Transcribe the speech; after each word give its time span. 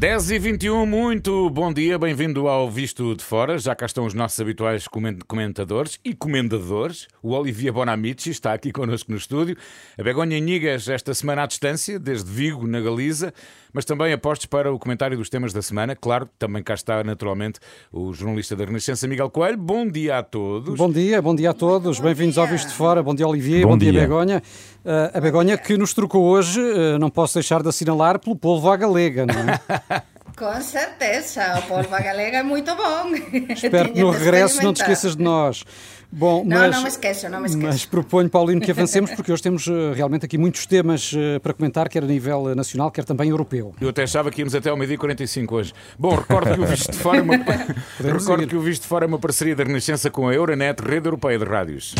10 0.00 0.30
e 0.30 0.38
21, 0.38 0.86
muito 0.86 1.50
bom 1.50 1.70
dia, 1.70 1.98
bem-vindo 1.98 2.48
ao 2.48 2.70
Visto 2.70 3.14
de 3.14 3.22
Fora. 3.22 3.58
Já 3.58 3.74
cá 3.74 3.84
estão 3.84 4.06
os 4.06 4.14
nossos 4.14 4.40
habituais 4.40 4.88
comentadores 5.28 6.00
e 6.02 6.14
comendadores. 6.14 7.06
O 7.22 7.32
Olivia 7.34 7.70
Bonamici 7.70 8.30
está 8.30 8.54
aqui 8.54 8.72
connosco 8.72 9.10
no 9.10 9.18
estúdio. 9.18 9.58
A 9.98 10.02
Begonha 10.02 10.40
Nigas, 10.40 10.88
esta 10.88 11.12
semana 11.12 11.42
à 11.42 11.46
distância, 11.46 11.98
desde 11.98 12.30
Vigo, 12.30 12.66
na 12.66 12.80
Galiza, 12.80 13.34
mas 13.72 13.84
também 13.84 14.12
apostos 14.12 14.46
para 14.46 14.72
o 14.72 14.78
comentário 14.78 15.16
dos 15.16 15.28
temas 15.28 15.52
da 15.52 15.62
semana. 15.62 15.96
Claro, 15.96 16.28
também 16.38 16.62
cá 16.62 16.74
está 16.74 17.02
naturalmente 17.04 17.60
o 17.92 18.12
jornalista 18.12 18.56
da 18.56 18.64
Renascença, 18.64 19.06
Miguel 19.06 19.30
Coelho. 19.30 19.58
Bom 19.58 19.86
dia 19.86 20.18
a 20.18 20.22
todos. 20.22 20.76
Bom 20.76 20.90
dia, 20.90 21.20
bom 21.20 21.34
dia 21.34 21.50
a 21.50 21.54
todos. 21.54 22.00
Bem-vindos 22.00 22.38
ao 22.38 22.46
Visto 22.46 22.68
de 22.68 22.74
Fora. 22.74 23.02
Bom 23.02 23.14
dia, 23.14 23.26
Olivia. 23.26 23.62
Bom, 23.62 23.70
bom 23.70 23.78
dia, 23.78 23.92
dia, 23.92 24.00
Begonha. 24.00 24.42
Uh, 24.84 25.16
a 25.16 25.20
Begonha 25.20 25.58
que 25.58 25.76
nos 25.76 25.92
trocou 25.94 26.24
hoje, 26.24 26.60
uh, 26.60 26.98
não 26.98 27.10
posso 27.10 27.34
deixar 27.34 27.62
de 27.62 27.68
assinalar, 27.68 28.18
pelo 28.18 28.36
polvo 28.36 28.70
à 28.70 28.76
galega, 28.76 29.26
não 29.26 29.34
é? 29.34 30.02
Com 30.36 30.58
certeza, 30.62 31.58
o 31.58 31.62
polvo 31.68 31.94
à 31.94 32.00
galega 32.00 32.38
é 32.38 32.42
muito 32.42 32.74
bom. 32.74 33.12
Espero 33.50 33.92
que 33.92 34.00
no 34.00 34.10
regresso 34.10 34.62
não 34.62 34.72
te 34.72 34.80
esqueças 34.80 35.14
de 35.14 35.22
nós. 35.22 35.64
Bom, 36.12 36.44
não, 36.44 36.58
mas, 36.58 36.74
não 36.74 36.82
me 36.82 36.88
esqueço, 36.88 37.28
não 37.28 37.40
me 37.40 37.46
esqueço. 37.46 37.66
Mas 37.66 37.84
proponho, 37.84 38.28
Paulino, 38.28 38.60
que 38.60 38.70
avancemos, 38.70 39.12
porque 39.12 39.30
hoje 39.32 39.42
temos 39.42 39.66
uh, 39.66 39.92
realmente 39.94 40.24
aqui 40.24 40.36
muitos 40.36 40.66
temas 40.66 41.12
uh, 41.12 41.38
para 41.40 41.54
comentar, 41.54 41.88
quer 41.88 42.02
a 42.02 42.06
nível 42.06 42.54
nacional, 42.54 42.90
quer 42.90 43.04
também 43.04 43.30
europeu. 43.30 43.74
Eu 43.80 43.90
até 43.90 44.02
achava 44.02 44.30
que 44.30 44.40
íamos 44.40 44.54
até 44.54 44.70
ao 44.70 44.76
meio-dia 44.76 44.98
45 44.98 45.54
hoje. 45.54 45.72
Bom, 45.98 46.16
recordo 46.16 46.54
que 46.54 46.60
o 46.60 46.66
Visto 46.66 46.90
de 46.90 46.98
Fora 46.98 47.18
é 47.18 47.22
uma, 47.22 47.36
recordo 48.00 48.46
que 48.46 48.56
o 48.56 48.60
Visto 48.60 48.82
de 48.82 48.88
Fora 48.88 49.04
é 49.04 49.08
uma 49.08 49.18
parceria 49.18 49.54
da 49.54 49.62
Renascença 49.62 50.10
com 50.10 50.28
a 50.28 50.34
Euronet, 50.34 50.80
Rede 50.82 51.06
Europeia 51.06 51.38
de 51.38 51.44
Rádios. 51.44 51.94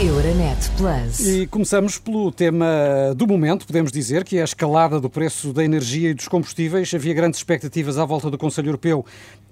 Euronet 0.00 0.70
Plus. 0.76 1.20
E 1.26 1.46
começamos 1.46 1.98
pelo 1.98 2.30
tema 2.32 2.66
do 3.16 3.26
momento, 3.26 3.66
podemos 3.66 3.92
dizer, 3.92 4.24
que 4.24 4.38
é 4.38 4.40
a 4.40 4.44
escalada 4.44 5.00
do 5.00 5.10
preço 5.10 5.52
da 5.52 5.64
energia 5.64 6.10
e 6.10 6.14
dos 6.14 6.28
combustíveis. 6.28 6.92
Havia 6.94 7.14
grandes 7.14 7.38
expectativas 7.38 7.98
à 7.98 8.04
volta 8.04 8.30
do 8.30 8.38
Conselho 8.38 8.68
Europeu 8.68 9.04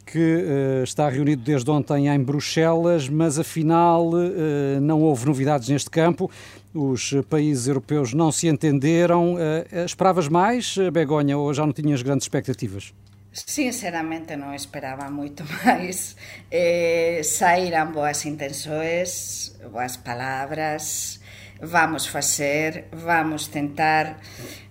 que 0.07 0.19
uh, 0.19 0.83
está 0.83 1.09
reunido 1.09 1.43
desde 1.43 1.71
ontem 1.71 2.09
em 2.09 2.19
Bruxelas, 2.21 3.09
mas 3.09 3.39
afinal 3.39 4.09
uh, 4.09 4.81
não 4.81 5.03
houve 5.03 5.27
novidades 5.27 5.69
neste 5.69 5.89
campo. 5.89 6.31
Os 6.75 7.15
países 7.29 7.69
europeus 7.69 8.13
não 8.13 8.33
se 8.33 8.49
entenderam. 8.49 9.35
Uh, 9.35 9.85
esperavas 9.85 10.29
mais, 10.29 10.77
Begonha, 10.93 11.39
ou 11.39 11.53
já 11.55 11.65
não 11.65 11.73
tinhas 11.73 12.03
grandes 12.03 12.25
expectativas? 12.25 12.93
Sinceramente 13.33 14.35
non 14.35 14.51
esperaba 14.59 15.07
moito 15.07 15.47
máis. 15.63 16.19
Eh, 16.51 17.23
Saíran 17.23 17.95
boas 17.95 18.27
intensoes, 18.27 19.55
boas 19.71 19.95
palabras. 20.03 21.19
Vamos 21.63 22.11
facer, 22.11 22.91
vamos 22.91 23.55
tentar. 23.55 24.19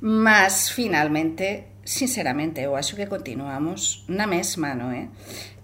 Mas 0.04 0.68
finalmente, 0.76 1.80
sinceramente, 1.88 2.60
eu 2.60 2.76
acho 2.76 3.00
que 3.00 3.08
continuamos 3.08 4.04
na 4.12 4.28
mesma, 4.28 4.76
non 4.76 4.92
é? 4.92 5.08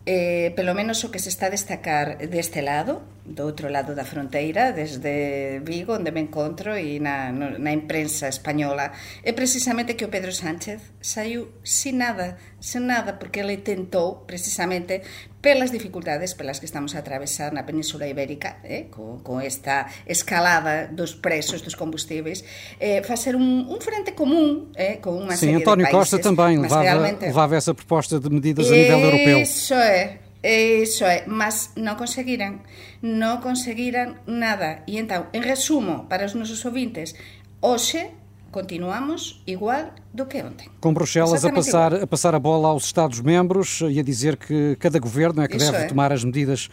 Eh, 0.06 0.54
pelo 0.56 0.78
menos 0.78 1.04
o 1.04 1.10
que 1.10 1.18
se 1.18 1.34
está 1.34 1.50
a 1.50 1.56
destacar 1.58 2.22
deste 2.30 2.62
lado 2.62 3.02
do 3.26 3.42
outro 3.42 3.74
lado 3.74 3.98
da 3.98 4.06
fronteira, 4.06 4.70
desde 4.70 5.58
Vigo, 5.66 5.98
onde 5.98 6.14
me 6.14 6.22
encontro, 6.22 6.78
e 6.78 7.02
na, 7.02 7.34
na 7.34 7.74
imprensa 7.74 8.30
española, 8.30 8.94
é 9.26 9.34
precisamente 9.34 9.98
que 9.98 10.06
o 10.06 10.14
Pedro 10.14 10.30
Sánchez 10.30 10.94
saiu 11.02 11.58
sin 11.66 11.98
nada, 11.98 12.38
sin 12.62 12.86
nada, 12.86 13.18
porque 13.18 13.42
ele 13.42 13.58
tentou, 13.66 14.30
precisamente, 14.30 15.02
pelas 15.46 15.70
dificultades 15.70 16.34
pelas 16.34 16.58
que 16.58 16.66
estamos 16.66 16.98
a 16.98 17.06
atravesar 17.06 17.54
na 17.54 17.70
Península 17.70 18.10
Ibérica, 18.10 18.66
eh, 18.66 18.90
con, 18.90 19.22
con 19.22 19.46
esta 19.46 19.86
escalada 20.10 20.90
dos 20.90 21.14
preços 21.14 21.62
dos 21.62 21.78
combustíveis, 21.78 22.42
eh, 22.82 23.06
facer 23.06 23.38
un, 23.38 23.70
un 23.70 23.78
frente 23.78 24.18
común 24.18 24.74
eh, 24.74 24.98
con 24.98 25.14
unha 25.14 25.38
Sim, 25.38 25.54
serie 25.54 25.62
António 25.62 25.86
de 25.86 25.94
países. 25.94 26.02
Costa 26.02 26.18
também 26.18 26.58
levava, 26.58 26.82
realmente... 26.82 27.30
levava 27.30 27.54
essa 27.54 27.78
proposta 27.78 28.18
de 28.18 28.26
medidas 28.34 28.66
a 28.66 28.74
nível 28.74 29.06
europeu. 29.06 29.38
Isso 29.38 29.78
é, 29.78 30.26
Iso 30.42 31.06
é, 31.06 31.26
mas 31.30 31.78
non 31.78 31.94
conseguiran, 31.94 32.66
non 33.06 33.38
conseguiran 33.38 34.26
nada. 34.26 34.82
E 34.90 34.98
entón, 34.98 35.30
en 35.30 35.46
resumo, 35.46 36.10
para 36.10 36.26
os 36.26 36.34
nosos 36.34 36.66
ouvintes, 36.66 37.14
hoxe 37.62 38.18
continuamos 38.56 39.44
igual 39.46 39.94
do 40.14 40.26
que 40.26 40.42
ontem. 40.42 40.70
Com 40.80 40.94
Bruxelas 40.94 41.44
a 41.44 41.52
passar, 41.52 41.94
a 41.94 42.08
passar 42.08 42.34
a 42.34 42.40
bola 42.40 42.70
aos 42.70 42.86
Estados-membros 42.86 43.82
e 43.82 44.00
a 44.00 44.02
dizer 44.02 44.38
que 44.38 44.78
cada 44.80 44.98
governo 44.98 45.42
é 45.42 45.48
que 45.50 45.58
Isso 45.58 45.70
deve 45.70 45.84
é. 45.84 45.88
tomar 45.88 46.14
as 46.14 46.24
medidas 46.24 46.70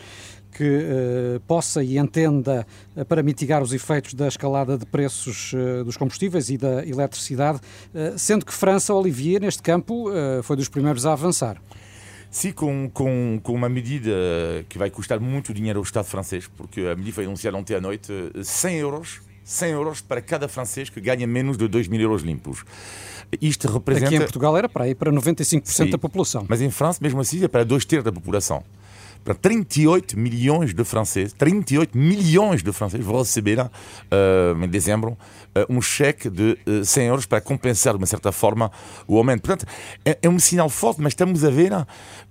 que 0.52 0.62
uh, 0.62 1.40
possa 1.40 1.82
e 1.82 1.98
entenda 1.98 2.64
uh, 2.94 3.04
para 3.04 3.20
mitigar 3.20 3.60
os 3.60 3.72
efeitos 3.72 4.14
da 4.14 4.28
escalada 4.28 4.78
de 4.78 4.86
preços 4.86 5.54
uh, 5.54 5.82
dos 5.82 5.96
combustíveis 5.96 6.50
e 6.50 6.56
da 6.56 6.86
eletricidade, 6.86 7.58
sendo 8.16 8.46
que 8.46 8.52
França, 8.52 8.94
Olivier, 8.94 9.40
neste 9.40 9.62
campo, 9.62 10.06
foi 10.44 10.56
dos 10.56 10.68
primeiros 10.68 11.04
a 11.04 11.14
avançar. 11.14 11.60
Sim, 12.30 12.52
com, 12.52 12.88
com, 12.90 13.40
com 13.42 13.54
uma 13.54 13.68
medida 13.68 14.12
que 14.68 14.78
vai 14.78 14.88
custar 14.88 15.18
muito 15.18 15.52
dinheiro 15.52 15.80
ao 15.80 15.82
Estado 15.82 16.04
francês, 16.04 16.46
porque 16.46 16.82
a 16.82 16.94
medida 16.94 17.14
foi 17.16 17.24
anunciada 17.24 17.56
ontem 17.56 17.74
à 17.74 17.80
noite, 17.80 18.12
100 18.40 18.76
euros 18.76 19.31
100 19.44 19.70
euros 19.70 20.00
para 20.00 20.20
cada 20.20 20.48
francês 20.48 20.88
que 20.88 21.00
ganha 21.00 21.26
menos 21.26 21.56
de 21.56 21.68
2 21.68 21.88
mil 21.88 22.00
euros 22.00 22.22
limpos. 22.22 22.64
Isto 23.40 23.68
representa... 23.68 24.06
Aqui 24.06 24.16
em 24.16 24.20
Portugal 24.20 24.56
era 24.56 24.68
para 24.68 24.88
ir 24.88 24.94
para 24.94 25.10
95% 25.10 25.62
Sim, 25.64 25.90
da 25.90 25.98
população. 25.98 26.44
Mas 26.48 26.60
em 26.60 26.70
França, 26.70 26.98
mesmo 27.00 27.20
assim, 27.20 27.42
é 27.42 27.48
para 27.48 27.64
dois 27.64 27.84
terços 27.84 28.04
da 28.04 28.12
população 28.12 28.62
para 29.24 29.34
38 29.34 30.18
milhões 30.18 30.74
de 30.74 30.84
franceses, 30.84 31.32
38 31.32 31.96
milhões 31.96 32.62
de 32.62 32.72
franceses 32.72 33.04
vão 33.04 33.18
receber 33.18 33.60
uh, 33.60 33.70
em 34.64 34.68
dezembro 34.68 35.10
uh, 35.56 35.72
um 35.72 35.80
cheque 35.80 36.28
de 36.28 36.58
uh, 36.66 36.84
100 36.84 37.06
euros 37.06 37.26
para 37.26 37.40
compensar 37.40 37.94
de 37.94 37.98
uma 37.98 38.06
certa 38.06 38.32
forma 38.32 38.70
o 39.06 39.16
aumento. 39.16 39.42
Portanto, 39.42 39.66
é, 40.04 40.18
é 40.22 40.28
um 40.28 40.38
sinal 40.38 40.68
forte, 40.68 41.00
mas 41.00 41.12
estamos 41.12 41.44
a 41.44 41.50
ver 41.50 41.72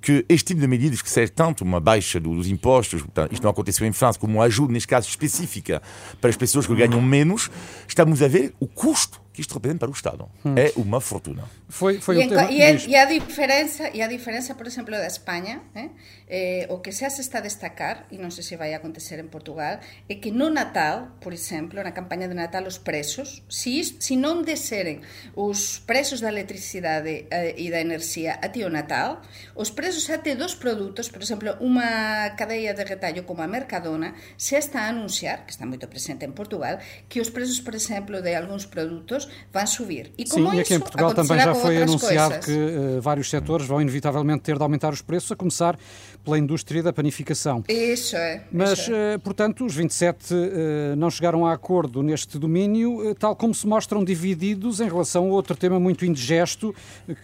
que 0.02 0.26
este 0.28 0.48
tipo 0.48 0.62
de 0.62 0.68
medidas, 0.68 1.02
que 1.02 1.10
seja 1.10 1.32
tanto 1.32 1.64
uma 1.64 1.80
baixa 1.80 2.20
dos 2.20 2.48
impostos, 2.48 3.02
portanto, 3.02 3.32
isto 3.32 3.44
não 3.44 3.52
aconteceu 3.52 3.88
em 3.88 3.94
França, 3.94 4.20
como 4.20 4.36
uma 4.36 4.46
ajuda, 4.46 4.74
neste 4.74 4.88
caso 4.88 5.08
específica, 5.08 5.82
para 6.20 6.30
as 6.30 6.36
pessoas 6.36 6.68
que 6.68 6.76
ganham 6.76 7.02
menos, 7.02 7.50
estamos 7.88 8.22
a 8.22 8.28
ver 8.28 8.54
o 8.60 8.68
custo 8.68 9.22
que 9.42 9.46
isto 9.46 9.56
representa 9.56 9.80
para 9.80 9.90
o 9.90 9.94
Estado. 9.94 10.30
Hum. 10.46 10.56
É 10.56 10.72
uma 10.76 11.02
fortuna. 11.02 11.44
Foi, 11.68 12.00
foi 12.00 12.22
e, 12.22 12.26
um 12.26 12.30
tema, 12.30 12.52
e, 12.52 12.62
a, 12.62 12.72
e, 12.72 12.96
a 12.96 13.06
diferença, 13.06 13.90
e 13.90 14.02
a 14.02 14.08
diferença, 14.08 14.54
por 14.56 14.68
exemplo, 14.68 14.92
da 14.92 15.08
Espanha, 15.08 15.62
eh, 15.74 15.90
eh, 16.28 16.68
o 16.70 16.80
que 16.80 16.92
se 16.92 17.06
está 17.06 17.40
a 17.40 17.42
destacar, 17.42 18.06
e 18.12 18.18
non 18.22 18.30
sei 18.30 18.46
se 18.46 18.56
vai 18.56 18.78
acontecer 18.78 19.18
en 19.18 19.34
Portugal, 19.34 19.82
é 20.06 20.16
que 20.22 20.30
no 20.30 20.54
Natal, 20.54 21.18
por 21.20 21.34
exemplo, 21.34 21.82
na 21.82 21.92
campaña 21.92 22.28
de 22.30 22.36
Natal, 22.36 22.68
os 22.70 22.78
preços, 22.78 23.42
se, 23.50 23.82
se 23.84 24.14
non 24.16 24.46
deseren 24.46 25.02
os 25.34 25.82
preços 25.82 26.22
da 26.22 26.30
electricidade 26.30 27.26
eh, 27.32 27.58
e 27.58 27.74
da 27.74 27.82
enerxía 27.82 28.38
até 28.38 28.62
o 28.62 28.70
Natal, 28.70 29.26
os 29.58 29.74
preços 29.74 30.06
até 30.14 30.36
dos 30.38 30.54
produtos, 30.54 31.10
por 31.10 31.24
exemplo, 31.24 31.58
unha 31.64 32.36
cadeia 32.38 32.76
de 32.78 32.84
retallo 32.86 33.26
como 33.26 33.42
a 33.42 33.50
Mercadona, 33.50 34.14
se 34.38 34.54
está 34.60 34.86
a 34.86 34.94
anunciar, 34.94 35.48
que 35.48 35.56
está 35.56 35.66
moito 35.66 35.88
presente 35.88 36.28
en 36.28 36.36
Portugal, 36.36 36.78
que 37.10 37.24
os 37.24 37.32
preços, 37.32 37.64
por 37.64 37.74
exemplo, 37.74 38.22
de 38.22 38.36
algúns 38.36 38.68
produtos 38.68 39.31
van 39.54 39.66
subir. 39.66 40.12
E 40.18 40.26
como 40.26 40.52
Sim, 40.52 40.58
e 40.58 40.60
aqui 40.62 40.74
em 40.74 40.80
Portugal 40.80 41.14
também 41.14 41.40
já 41.40 41.54
foi 41.54 41.82
anunciado 41.82 42.36
coisas. 42.36 42.46
que 42.46 42.52
uh, 42.98 43.02
vários 43.02 43.30
setores 43.30 43.68
vão 43.68 43.82
inevitavelmente 43.82 44.44
ter 44.44 44.58
de 44.58 44.64
aumentar 44.64 44.94
os 44.94 45.02
preços, 45.02 45.32
a 45.32 45.36
começar 45.36 45.78
pela 46.24 46.38
indústria 46.38 46.84
da 46.84 46.94
panificação. 46.94 47.64
Isso 47.68 48.16
é. 48.16 48.44
Mas, 48.52 48.80
isso 48.80 48.94
é. 48.94 49.16
Uh, 49.16 49.20
portanto, 49.20 49.66
os 49.66 49.76
27 49.76 50.34
uh, 50.34 50.38
eh, 50.38 50.96
não 50.96 51.10
chegaram 51.10 51.46
a 51.46 51.54
acordo 51.54 52.04
neste 52.04 52.38
domínio, 52.38 53.16
tal 53.16 53.36
como 53.36 53.54
se 53.54 53.68
mostram 53.68 54.04
divididos 54.04 54.80
em 54.80 54.88
relação 54.88 55.26
a 55.26 55.30
outro 55.30 55.56
tema 55.56 55.80
muito 55.80 56.06
indigesto 56.06 56.74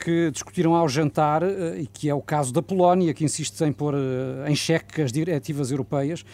que 0.03 0.31
discutiram 0.31 0.75
ao 0.75 0.87
jantar 0.87 1.43
e 1.77 1.87
que 1.87 2.09
é 2.09 2.13
o 2.13 2.21
caso 2.21 2.53
da 2.53 2.61
Polónia, 2.61 3.13
que 3.13 3.23
insiste 3.23 3.61
em 3.61 3.71
pôr 3.71 3.93
em 4.47 4.55
xeque 4.55 5.01
as 5.01 5.11
diretivas 5.11 5.71
europeias. 5.71 6.25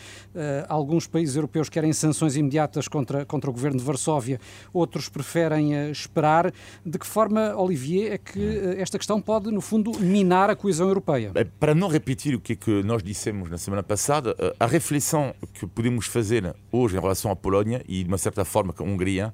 alguns 0.68 1.08
países 1.08 1.36
europeus 1.36 1.70
querem 1.70 1.94
sanções 1.94 2.36
imediatas 2.36 2.88
contra, 2.88 3.26
contra 3.26 3.50
o 3.50 3.54
governo 3.54 3.78
de 3.78 3.84
Varsóvia, 3.84 4.40
outros 4.74 5.10
preferem 5.10 5.92
esperar. 5.92 6.52
De 6.86 6.98
que 6.98 7.08
forma, 7.08 7.56
Olivier, 7.56 8.14
é 8.14 8.18
que 8.18 8.40
eh, 8.40 8.82
esta 8.82 8.98
questão 8.98 9.22
pode, 9.22 9.52
no 9.52 9.62
fundo, 9.62 9.98
minar 10.00 10.50
a 10.50 10.56
coesão 10.56 10.88
europeia. 10.88 11.32
Para 11.60 11.74
não 11.74 11.88
repetir 11.88 12.36
o 12.36 12.40
que, 12.40 12.53
é 12.54 12.56
que 12.56 12.84
nós 12.84 13.04
dissemos 13.04 13.50
na 13.50 13.58
semana 13.58 13.84
passada, 13.84 14.36
eh, 14.40 14.56
a 14.60 14.66
reflexão 14.66 15.34
que 15.54 15.68
podemos 15.68 16.06
fazer 16.06 16.56
hoje 16.72 16.96
em 16.96 17.00
relação 17.00 17.32
à 17.32 17.36
Polónia 17.36 17.84
e, 17.88 18.04
de 18.04 18.08
uma 18.08 18.18
certa 18.18 18.46
forma, 18.46 18.72
com 18.72 18.84
a 18.84 18.88
Hungria, 18.88 19.34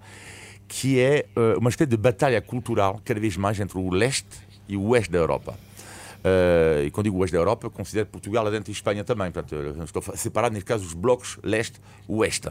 que 0.68 1.00
é 1.00 1.25
eh, 1.36 1.56
uma 1.57 1.69
espécie 1.69 1.89
de 1.89 1.98
batalha 1.98 2.42
cultural 2.42 3.01
cada 3.04 3.19
vez 3.19 3.38
mais 3.38 3.60
entre 3.60 3.77
o 3.77 3.89
leste 3.89 4.27
e 4.68 4.75
o 4.75 4.88
oeste 4.89 5.12
da 5.12 5.19
Europa. 5.19 5.57
Uh, 6.19 6.86
e 6.86 6.92
quando 6.92 7.06
digo 7.06 7.18
oeste 7.18 7.33
da 7.33 7.39
Europa, 7.39 7.68
eu 7.68 7.71
considero 7.71 8.07
Portugal 8.07 8.44
lá 8.44 8.50
dentro 8.50 8.71
e 8.71 8.74
Espanha 8.74 9.04
também. 9.04 9.31
Portanto, 9.31 9.83
estou 9.83 10.04
separado, 10.16 10.54
neste 10.54 10.66
caso, 10.66 10.86
os 10.86 10.94
blocos 10.94 11.39
leste-oeste. 11.44 12.50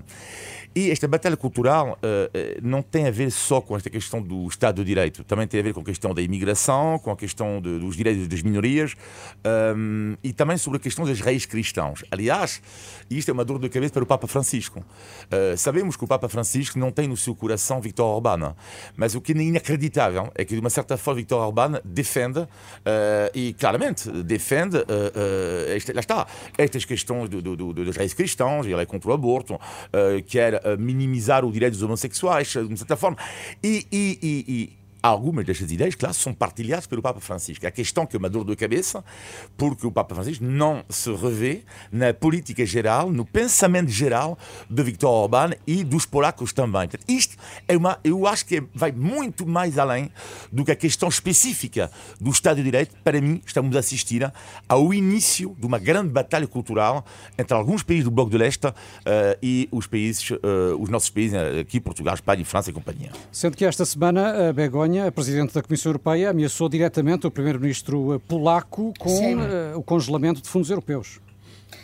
E 0.75 0.91
esta 0.91 1.09
batalha 1.09 1.37
cultural 1.37 1.99
uh, 2.03 2.61
não 2.63 2.83
tem 2.83 3.07
a 3.07 3.11
ver 3.11 3.31
só 3.31 3.61
com 3.61 3.77
esta 3.77 3.91
questão 3.91 4.23
do 4.23 4.47
Estado 4.47 4.77
de 4.77 4.85
Direito, 4.85 5.25
também 5.25 5.47
tem 5.47 5.61
a 5.61 5.63
ver 5.63 5.75
com 5.75 5.81
a 5.81 5.85
questão 5.85 6.15
da 6.15 6.23
imigração, 6.23 6.99
com 6.99 7.11
a 7.11 7.17
questão 7.17 7.61
de, 7.61 7.79
dos 7.79 7.97
direitos 7.97 8.29
das 8.29 8.43
minorias 8.43 8.95
um, 9.77 10.17
e 10.23 10.33
também 10.33 10.57
sobre 10.57 10.77
a 10.79 10.81
questão 10.81 11.05
das 11.05 11.21
raízes 11.21 11.47
cristãos. 11.47 12.05
Aliás, 12.11 12.63
isto 13.11 13.31
é 13.31 13.33
uma 13.35 13.45
dor 13.45 13.59
de 13.59 13.69
cabeça 13.69 13.93
para 13.93 14.03
o 14.03 14.07
Papa 14.07 14.27
Francisco. 14.27 14.81
Uh, 14.81 15.57
sabemos 15.57 15.97
que 15.97 16.05
o 16.05 16.07
Papa 16.07 16.29
Francisco 16.29 16.79
não 16.79 16.91
tem 16.91 17.09
no 17.09 17.17
seu 17.17 17.35
coração 17.35 17.81
Victor 17.81 18.07
Orbán, 18.07 18.55
mas 18.97 19.15
o 19.15 19.21
que 19.21 19.33
é 19.33 19.37
inacreditável 19.37 20.31
é 20.35 20.45
que, 20.45 20.55
de 20.55 20.61
uma 20.61 20.71
certa 20.71 20.97
forma, 20.97 21.19
Victor 21.19 21.45
Orbán 21.45 21.81
defende, 21.85 22.47
e 23.35 23.53
claramente 23.59 24.11
defende, 24.23 24.79
uh, 24.79 25.95
lá 25.95 26.01
está, 26.01 26.27
estas 26.57 26.85
questões 26.85 27.29
do, 27.29 27.43
do, 27.43 27.57
do, 27.57 27.85
das 27.85 27.97
raízes 27.97 28.15
cristãs, 28.15 28.67
ele 28.67 28.81
é 28.81 28.87
contra 28.87 29.11
o 29.11 29.13
aborto, 29.13 29.59
quer 30.27 30.61
minimizar 30.79 31.45
o 31.45 31.53
direito 31.53 31.73
dos 31.75 31.83
homossexuais, 31.83 32.49
de 32.49 32.77
certa 32.77 32.97
forma. 32.97 33.17
E, 33.63 33.87
e, 33.93 34.45
e 34.49 34.78
algumas 35.03 35.45
destas 35.45 35.71
ideias, 35.71 35.95
claro, 35.95 36.15
são 36.15 36.35
partilhadas 36.35 36.87
pelo 36.87 37.03
Papa 37.03 37.21
Francisco. 37.21 37.67
A 37.67 37.71
questão 37.71 38.07
que 38.07 38.17
é 38.17 38.19
uma 38.19 38.29
dor 38.29 38.45
de 38.45 38.57
cabeça, 38.57 39.05
porque 39.57 39.87
o 39.87 39.93
Papa 39.93 40.15
Francisco 40.15 40.45
não 40.45 40.85
se 40.89 41.13
revê 41.15 41.63
na 41.91 42.13
política 42.13 42.65
geral, 42.67 43.11
no 43.11 43.25
pensamento 43.25 43.91
geral 43.91 44.39
de 44.69 44.83
Viktor 44.83 45.11
Orbán 45.11 45.53
e 45.67 45.85
dos 45.85 46.05
polacos 46.05 46.53
também. 46.53 46.89
Portanto, 46.89 47.05
isto 47.09 47.37
é 47.67 47.77
uma, 47.77 47.99
eu 48.03 48.27
acho 48.27 48.45
que 48.47 48.63
vai 48.75 48.93
muito 48.93 49.47
mais 49.47 49.79
além 49.79 50.11
do 50.51 50.65
que 50.65 50.73
a 50.73 50.77
questão 50.77 51.09
específica 51.09 51.91
do 52.21 52.31
Estado 52.31 52.57
de 52.57 52.65
Direito. 52.65 52.95
Para 53.05 53.21
mim, 53.21 53.41
estamos 53.47 53.77
a 53.77 53.79
assistir 53.79 54.31
ao 54.69 54.93
início 54.93 55.57
de 55.59 55.67
uma 55.67 55.79
grande 55.79 56.11
batalha 56.11 56.47
cultural 56.47 57.05
entre 57.39 57.55
alguns 57.55 57.83
países 57.83 58.05
do 58.05 58.11
Bloco 58.11 58.31
de 58.31 58.39
Leste 58.39 58.67
uh, 58.67 58.75
e 59.43 59.69
os 59.71 59.87
países, 59.87 60.31
uh, 60.31 60.37
os 60.79 60.89
nossos 60.89 61.11
países, 61.11 61.35
aqui 61.61 61.81
Portugal, 61.81 62.15
Espanha, 62.15 62.45
França 62.45 62.71
e 62.71 62.73
companhia. 62.73 63.11
Sendo 63.31 63.57
que 63.57 63.65
esta 63.65 63.85
semana 63.85 64.49
a 64.49 64.53
Begonha 64.53 64.88
a 64.97 65.13
Presidente 65.13 65.53
da 65.53 65.63
Comissão 65.63 65.91
Europeia 65.91 66.31
ameaçou 66.31 66.69
diretamente 66.69 67.27
o 67.27 67.31
Primeiro-Ministro 67.31 68.15
eh, 68.15 68.19
polaco 68.19 68.95
com 68.99 69.35
uh, 69.37 69.77
o 69.77 69.83
congelamento 69.83 70.41
de 70.41 70.49
fundos 70.49 70.71
europeus. 70.71 71.21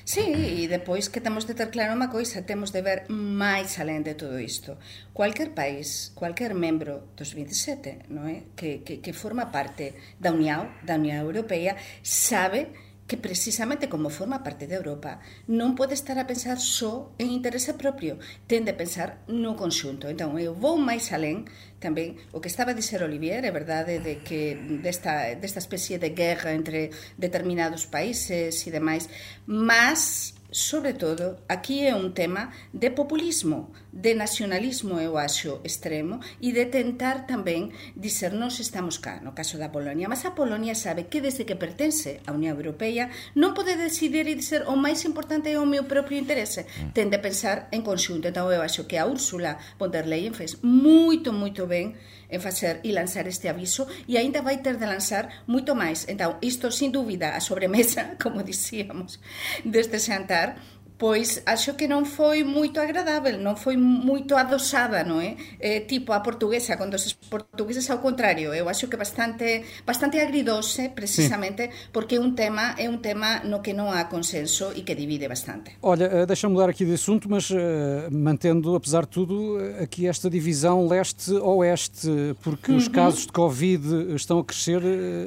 Sí, 0.05 0.21
e 0.65 0.69
depois 0.69 1.09
que 1.09 1.21
temos 1.21 1.45
de 1.45 1.53
ter 1.53 1.69
claro 1.69 1.93
unha 1.93 2.09
coisa, 2.09 2.41
temos 2.41 2.73
de 2.73 2.81
ver 2.81 3.05
máis 3.13 3.77
alén 3.77 4.01
de 4.01 4.17
todo 4.17 4.41
isto. 4.41 4.81
Cualquier 5.13 5.53
país, 5.53 6.13
cualquier 6.17 6.57
membro 6.57 7.13
dos 7.17 7.37
27, 7.37 8.09
non 8.09 8.25
é? 8.29 8.49
Que, 8.57 8.81
que, 8.81 9.05
que 9.05 9.13
forma 9.13 9.53
parte 9.53 9.93
da 10.17 10.33
Unión, 10.33 10.73
da 10.85 10.97
Unión 10.97 11.21
Europea, 11.21 11.77
sabe 12.01 12.73
que 13.07 13.17
precisamente 13.17 13.89
como 13.89 14.09
forma 14.09 14.43
parte 14.43 14.67
da 14.67 14.81
Europa 14.81 15.21
non 15.45 15.77
pode 15.77 15.93
estar 15.93 16.17
a 16.17 16.25
pensar 16.25 16.57
só 16.57 17.13
en 17.21 17.29
interese 17.37 17.77
propio, 17.77 18.17
ten 18.49 18.65
de 18.65 18.73
pensar 18.73 19.21
no 19.29 19.53
conxunto. 19.61 20.09
Entón, 20.09 20.41
eu 20.41 20.57
vou 20.57 20.81
máis 20.81 21.13
alén 21.13 21.45
tamén 21.77 22.17
o 22.33 22.41
que 22.41 22.49
estaba 22.49 22.73
a 22.73 22.79
dizer 22.79 23.05
Olivier, 23.05 23.45
é 23.45 23.53
verdade 23.53 24.01
de 24.01 24.25
que 24.25 24.57
desta, 24.81 25.37
desta 25.37 25.61
especie 25.61 26.01
de 26.01 26.17
guerra 26.17 26.57
entre 26.57 26.89
determinados 27.21 27.85
países 27.85 28.57
e 28.65 28.71
demais, 28.73 29.13
mas 29.45 30.33
sobre 30.55 30.95
todo, 30.95 31.43
aquí 31.49 31.85
é 31.85 31.99
un 31.99 32.15
tema 32.15 32.55
de 32.73 32.89
populismo, 32.89 33.75
de 33.95 34.13
nacionalismo, 34.19 34.99
eu 34.99 35.17
acho, 35.17 35.63
extremo 35.63 36.19
e 36.43 36.51
de 36.51 36.67
tentar 36.67 37.31
tamén 37.31 37.71
dizer 37.95 38.35
nós 38.35 38.59
estamos 38.59 38.99
cá, 38.99 39.23
no 39.23 39.39
caso 39.39 39.55
da 39.55 39.71
Polonia. 39.71 40.11
Mas 40.11 40.27
a 40.27 40.35
Polonia 40.35 40.75
sabe 40.75 41.07
que 41.07 41.23
desde 41.23 41.47
que 41.47 41.55
pertence 41.55 42.19
á 42.27 42.35
Unión 42.35 42.59
Europea 42.59 43.07
non 43.39 43.55
pode 43.55 43.79
decidir 43.79 44.27
e 44.27 44.35
dizer 44.35 44.67
o 44.67 44.75
máis 44.75 45.07
importante 45.07 45.47
é 45.47 45.63
o 45.63 45.71
meu 45.71 45.87
propio 45.87 46.19
interese. 46.19 46.67
Mm. 46.67 46.91
Ten 46.91 47.07
de 47.07 47.23
pensar 47.23 47.71
en 47.71 47.87
conxunto. 47.87 48.27
Então 48.27 48.51
eu 48.51 48.67
acho 48.67 48.91
que 48.91 48.99
a 48.99 49.07
Úrsula 49.07 49.63
von 49.79 49.95
der 49.95 50.11
Leyen 50.11 50.35
fez 50.35 50.59
moito, 50.67 51.31
moito 51.31 51.71
ben 51.71 51.95
en 52.35 52.41
facer 52.43 52.81
e 52.83 52.91
lanzar 52.91 53.31
este 53.31 53.47
aviso 53.47 53.87
e 54.11 54.19
aínda 54.19 54.43
vai 54.43 54.59
ter 54.59 54.75
de 54.77 54.87
lanzar 54.91 55.47
moito 55.47 55.79
máis. 55.79 56.11
Então, 56.11 56.37
isto, 56.43 56.75
sin 56.75 56.91
dúbida, 56.91 57.39
a 57.39 57.41
sobremesa, 57.41 58.17
como 58.23 58.43
dicíamos, 58.43 59.23
deste 59.63 60.03
xantar, 60.03 60.59
pois 60.97 61.43
acho 61.47 61.75
que 61.75 61.91
non 61.91 62.07
foi 62.07 62.47
moito 62.47 62.79
agradável, 62.79 63.43
non 63.43 63.59
foi 63.59 63.75
moito 63.75 64.39
adosada, 64.39 65.03
non 65.03 65.19
é? 65.19 65.35
Eh, 65.59 65.91
tipo 65.91 66.15
a 66.15 66.23
portuguesa, 66.23 66.79
con 66.79 66.87
dos 66.87 67.11
portugueses 67.27 67.91
ao 67.91 67.99
contrario, 67.99 68.55
eu 68.55 68.71
acho 68.71 68.87
que 68.87 68.95
bastante 68.95 69.67
bastante 69.83 70.23
agridose 70.23 70.95
precisamente 70.95 71.71
porque 71.91 72.17
é 72.17 72.21
un 72.23 72.39
tema 72.39 72.79
é 72.79 72.87
un 72.87 73.03
tema 73.03 73.43
no 73.43 73.59
que 73.59 73.75
non 73.75 73.91
há 73.91 74.07
consenso 74.07 74.71
e 74.71 74.87
que 74.87 74.95
divide 74.95 75.27
bastante. 75.27 75.75
Olha, 75.83 76.07
eh, 76.07 76.27
deixa-me 76.31 76.55
mudar 76.55 76.71
aqui 76.71 76.87
de 76.87 76.95
assunto, 76.95 77.27
mas 77.27 77.51
uh, 77.51 78.07
mantendo, 78.15 78.79
apesar 78.79 79.03
de 79.03 79.11
tudo, 79.11 79.59
aqui 79.83 80.07
esta 80.07 80.31
divisão 80.31 80.87
leste-oeste, 80.87 82.39
porque 82.39 82.71
uhum. 82.71 82.79
os 82.79 82.87
casos 82.87 83.27
de 83.27 83.33
Covid 83.35 84.15
estão 84.15 84.39
a 84.39 84.45
crescer 84.45 84.81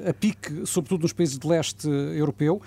a 0.08 0.14
pique, 0.14 0.64
sobretudo 0.66 1.04
nos 1.04 1.12
países 1.12 1.38
de 1.38 1.48
leste 1.48 1.88
europeu 1.88 2.62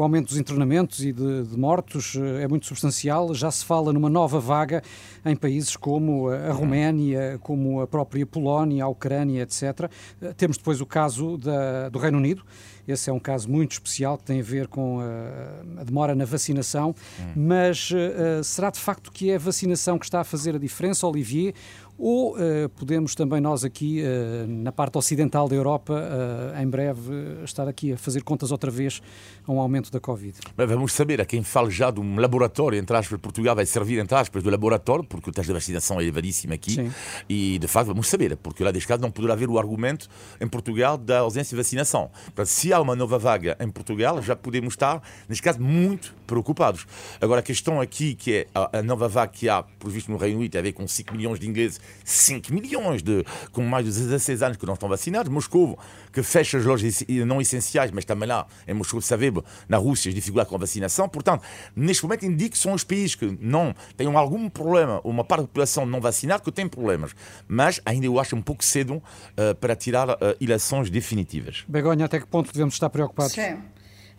o 0.00 0.02
aumento 0.02 0.28
dos 0.28 0.38
internamentos 0.38 1.04
e 1.04 1.12
de, 1.12 1.44
de, 1.44 1.58
mortos 1.58 2.16
eh, 2.16 2.44
é 2.44 2.48
muito 2.48 2.64
substancial. 2.64 3.34
Já 3.34 3.50
se 3.50 3.62
fala 3.62 3.92
numa 3.92 4.08
nova 4.08 4.40
vaga 4.40 4.82
em 5.26 5.36
países 5.36 5.76
como 5.76 6.30
a 6.30 6.52
Roménia, 6.52 7.38
como 7.42 7.82
a 7.82 7.86
própria 7.86 8.24
Polónia, 8.24 8.84
a 8.84 8.88
Ucrânia, 8.88 9.42
etc. 9.42 9.90
Eh, 10.22 10.32
temos 10.34 10.56
depois 10.56 10.80
o 10.80 10.86
caso 10.86 11.36
da, 11.36 11.90
do 11.90 11.98
Reino 11.98 12.16
Unido. 12.16 12.42
Esse 12.90 13.10
é 13.10 13.12
um 13.12 13.20
caso 13.20 13.48
muito 13.50 13.72
especial 13.72 14.18
que 14.18 14.24
tem 14.24 14.40
a 14.40 14.42
ver 14.42 14.68
com 14.68 15.00
a, 15.00 15.80
a 15.80 15.84
demora 15.84 16.14
na 16.14 16.24
vacinação. 16.24 16.94
Hum. 17.18 17.32
Mas 17.36 17.90
uh, 17.90 18.42
será 18.44 18.70
de 18.70 18.78
facto 18.78 19.10
que 19.10 19.30
é 19.30 19.36
a 19.36 19.38
vacinação 19.38 19.98
que 19.98 20.04
está 20.04 20.20
a 20.20 20.24
fazer 20.24 20.54
a 20.54 20.58
diferença, 20.58 21.06
Olivier? 21.06 21.54
Ou 22.02 22.34
uh, 22.34 22.68
podemos 22.76 23.14
também 23.14 23.42
nós 23.42 23.62
aqui, 23.62 24.02
uh, 24.02 24.46
na 24.48 24.72
parte 24.72 24.96
ocidental 24.96 25.46
da 25.46 25.54
Europa, 25.54 25.92
uh, 25.92 26.58
em 26.58 26.66
breve, 26.66 27.12
estar 27.44 27.68
aqui 27.68 27.92
a 27.92 27.98
fazer 27.98 28.22
contas 28.22 28.50
outra 28.50 28.70
vez 28.70 29.02
a 29.46 29.52
um 29.52 29.60
aumento 29.60 29.92
da 29.92 30.00
Covid? 30.00 30.38
Mas 30.56 30.66
vamos 30.66 30.94
saber, 30.94 31.20
a 31.20 31.26
quem 31.26 31.42
fala 31.42 31.68
já 31.68 31.90
de 31.90 32.00
um 32.00 32.18
laboratório, 32.18 32.78
entre 32.78 32.96
aspas, 32.96 33.20
Portugal 33.20 33.54
vai 33.54 33.66
servir, 33.66 33.98
entre 33.98 34.16
aspas, 34.16 34.42
do 34.42 34.48
laboratório, 34.48 35.04
porque 35.04 35.28
o 35.28 35.32
teste 35.32 35.48
de 35.48 35.52
vacinação 35.52 36.00
é 36.00 36.04
elevadíssimo 36.04 36.54
aqui, 36.54 36.70
Sim. 36.70 36.90
e 37.28 37.58
de 37.58 37.68
facto 37.68 37.88
vamos 37.88 38.08
saber, 38.08 38.34
porque 38.38 38.64
lá 38.64 38.70
deste 38.70 38.88
caso 38.88 39.02
não 39.02 39.10
poderá 39.10 39.34
haver 39.34 39.50
o 39.50 39.58
argumento 39.58 40.08
em 40.40 40.48
Portugal 40.48 40.96
da 40.96 41.18
ausência 41.18 41.54
de 41.54 41.62
vacinação. 41.62 42.10
Portanto, 42.24 42.46
se 42.46 42.72
há 42.72 42.79
uma 42.82 42.96
nova 42.96 43.18
vaga 43.18 43.56
em 43.60 43.68
Portugal, 43.70 44.22
já 44.22 44.34
podemos 44.36 44.74
estar, 44.74 45.02
neste 45.28 45.42
caso, 45.42 45.60
muito 45.60 46.14
preocupados. 46.26 46.86
Agora, 47.20 47.40
a 47.40 47.42
questão 47.42 47.80
aqui, 47.80 48.14
que 48.14 48.34
é 48.34 48.46
a 48.54 48.82
nova 48.82 49.08
vaga 49.08 49.32
que 49.32 49.48
há, 49.48 49.62
por 49.62 49.90
visto, 49.90 50.10
no 50.10 50.16
Reino 50.16 50.38
Unido, 50.38 50.52
tem 50.52 50.58
a 50.58 50.62
ver 50.62 50.72
com 50.72 50.86
5 50.86 51.14
milhões 51.14 51.38
de 51.38 51.48
ingleses 51.48 51.80
5 52.04 52.52
milhões 52.52 53.02
de, 53.02 53.24
com 53.52 53.62
mais 53.62 53.84
de 53.84 53.92
16 53.92 54.42
anos 54.42 54.56
que 54.56 54.66
não 54.66 54.74
estão 54.74 54.88
vacinados. 54.88 55.32
Moscou, 55.32 55.78
que 56.12 56.22
fecha 56.22 56.58
as 56.58 56.64
lojas 56.64 57.04
não 57.26 57.40
essenciais, 57.40 57.90
mas 57.90 58.04
também 58.04 58.28
lá 58.28 58.46
em 58.66 58.74
Moscou, 58.74 59.00
sabemos, 59.00 59.44
na 59.68 59.76
Rússia, 59.76 60.08
as 60.08 60.14
dificuldades 60.14 60.50
com 60.50 60.56
a 60.56 60.58
vacinação. 60.58 61.08
Portanto, 61.08 61.42
neste 61.74 62.02
momento, 62.02 62.24
indica 62.24 62.50
que 62.50 62.58
são 62.58 62.72
os 62.72 62.84
países 62.84 63.14
que 63.14 63.38
não 63.40 63.74
têm 63.96 64.06
algum 64.14 64.48
problema, 64.48 65.00
uma 65.04 65.24
parte 65.24 65.42
da 65.42 65.46
população 65.46 65.86
não 65.86 66.00
vacinada 66.00 66.42
que 66.42 66.52
tem 66.52 66.68
problemas. 66.68 67.14
Mas 67.46 67.80
ainda 67.84 68.06
eu 68.06 68.18
acho 68.18 68.34
um 68.36 68.42
pouco 68.42 68.64
cedo 68.64 68.94
uh, 68.96 69.54
para 69.60 69.76
tirar 69.76 70.10
uh, 70.10 70.16
ilações 70.40 70.90
definitivas. 70.90 71.64
Begonha, 71.68 72.04
até 72.04 72.18
que 72.18 72.26
ponto 72.26 72.52
devemos 72.60 72.74
estar 72.74 72.90
preocupados? 72.90 73.32
Sim. 73.32 73.58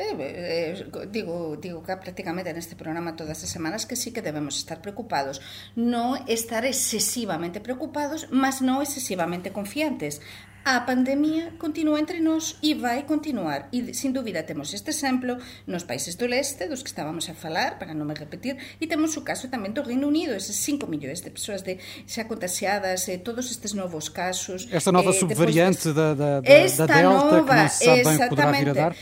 Eh, 0.01 0.17
eh, 0.17 1.05
digo, 1.13 1.57
digo 1.61 1.85
que 1.85 1.93
prácticamente 1.93 2.49
neste 2.49 2.73
programa 2.73 3.13
todas 3.13 3.45
as 3.45 3.51
semanas 3.53 3.85
que 3.85 3.93
sí 3.93 4.09
que 4.09 4.25
debemos 4.25 4.57
estar 4.57 4.81
preocupados. 4.81 5.37
Non 5.77 6.25
estar 6.25 6.65
excesivamente 6.65 7.61
preocupados, 7.61 8.25
mas 8.33 8.65
non 8.65 8.81
excesivamente 8.81 9.53
confiantes. 9.53 10.17
A 10.63 10.85
pandemia 10.85 11.57
continúa 11.57 11.97
entre 11.97 12.21
nós 12.21 12.53
e 12.61 12.77
vai 12.77 13.01
continuar. 13.01 13.65
E, 13.73 13.97
sin 13.97 14.13
dúbida, 14.13 14.45
temos 14.45 14.69
este 14.77 14.93
exemplo 14.93 15.41
nos 15.65 15.89
países 15.89 16.13
do 16.13 16.29
leste, 16.29 16.69
dos 16.69 16.85
que 16.85 16.89
estábamos 16.93 17.25
a 17.29 17.33
falar, 17.33 17.81
para 17.81 17.97
non 17.97 18.05
me 18.05 18.13
repetir, 18.13 18.61
e 18.77 18.85
temos 18.85 19.17
o 19.17 19.25
caso 19.25 19.49
tamén 19.49 19.73
do 19.73 19.81
Reino 19.81 20.05
Unido, 20.05 20.37
eses 20.37 20.61
5 20.61 20.85
millóns 20.85 21.25
de 21.25 21.33
persoas 21.33 21.65
de 21.65 21.81
xa 22.05 22.29
contagiadas, 22.29 23.09
eh, 23.09 23.17
todos 23.17 23.49
estes 23.49 23.73
novos 23.73 24.13
casos. 24.13 24.69
Esta 24.69 24.93
nova 24.93 25.09
eh, 25.09 25.17
subvariante 25.17 25.89
de... 25.89 25.97
da, 25.97 26.13
da, 26.13 26.31
da 26.37 26.45
Delta, 26.45 26.85
nova, 27.01 27.41
que 27.41 27.57
non 27.57 27.69
se 27.69 27.81
sabe 27.81 28.01
bem 28.05 28.17
o 28.17 28.19
que 28.21 28.29
poderá 28.29 28.51
vir 28.53 28.69
a 28.69 28.77
dar. 28.77 28.93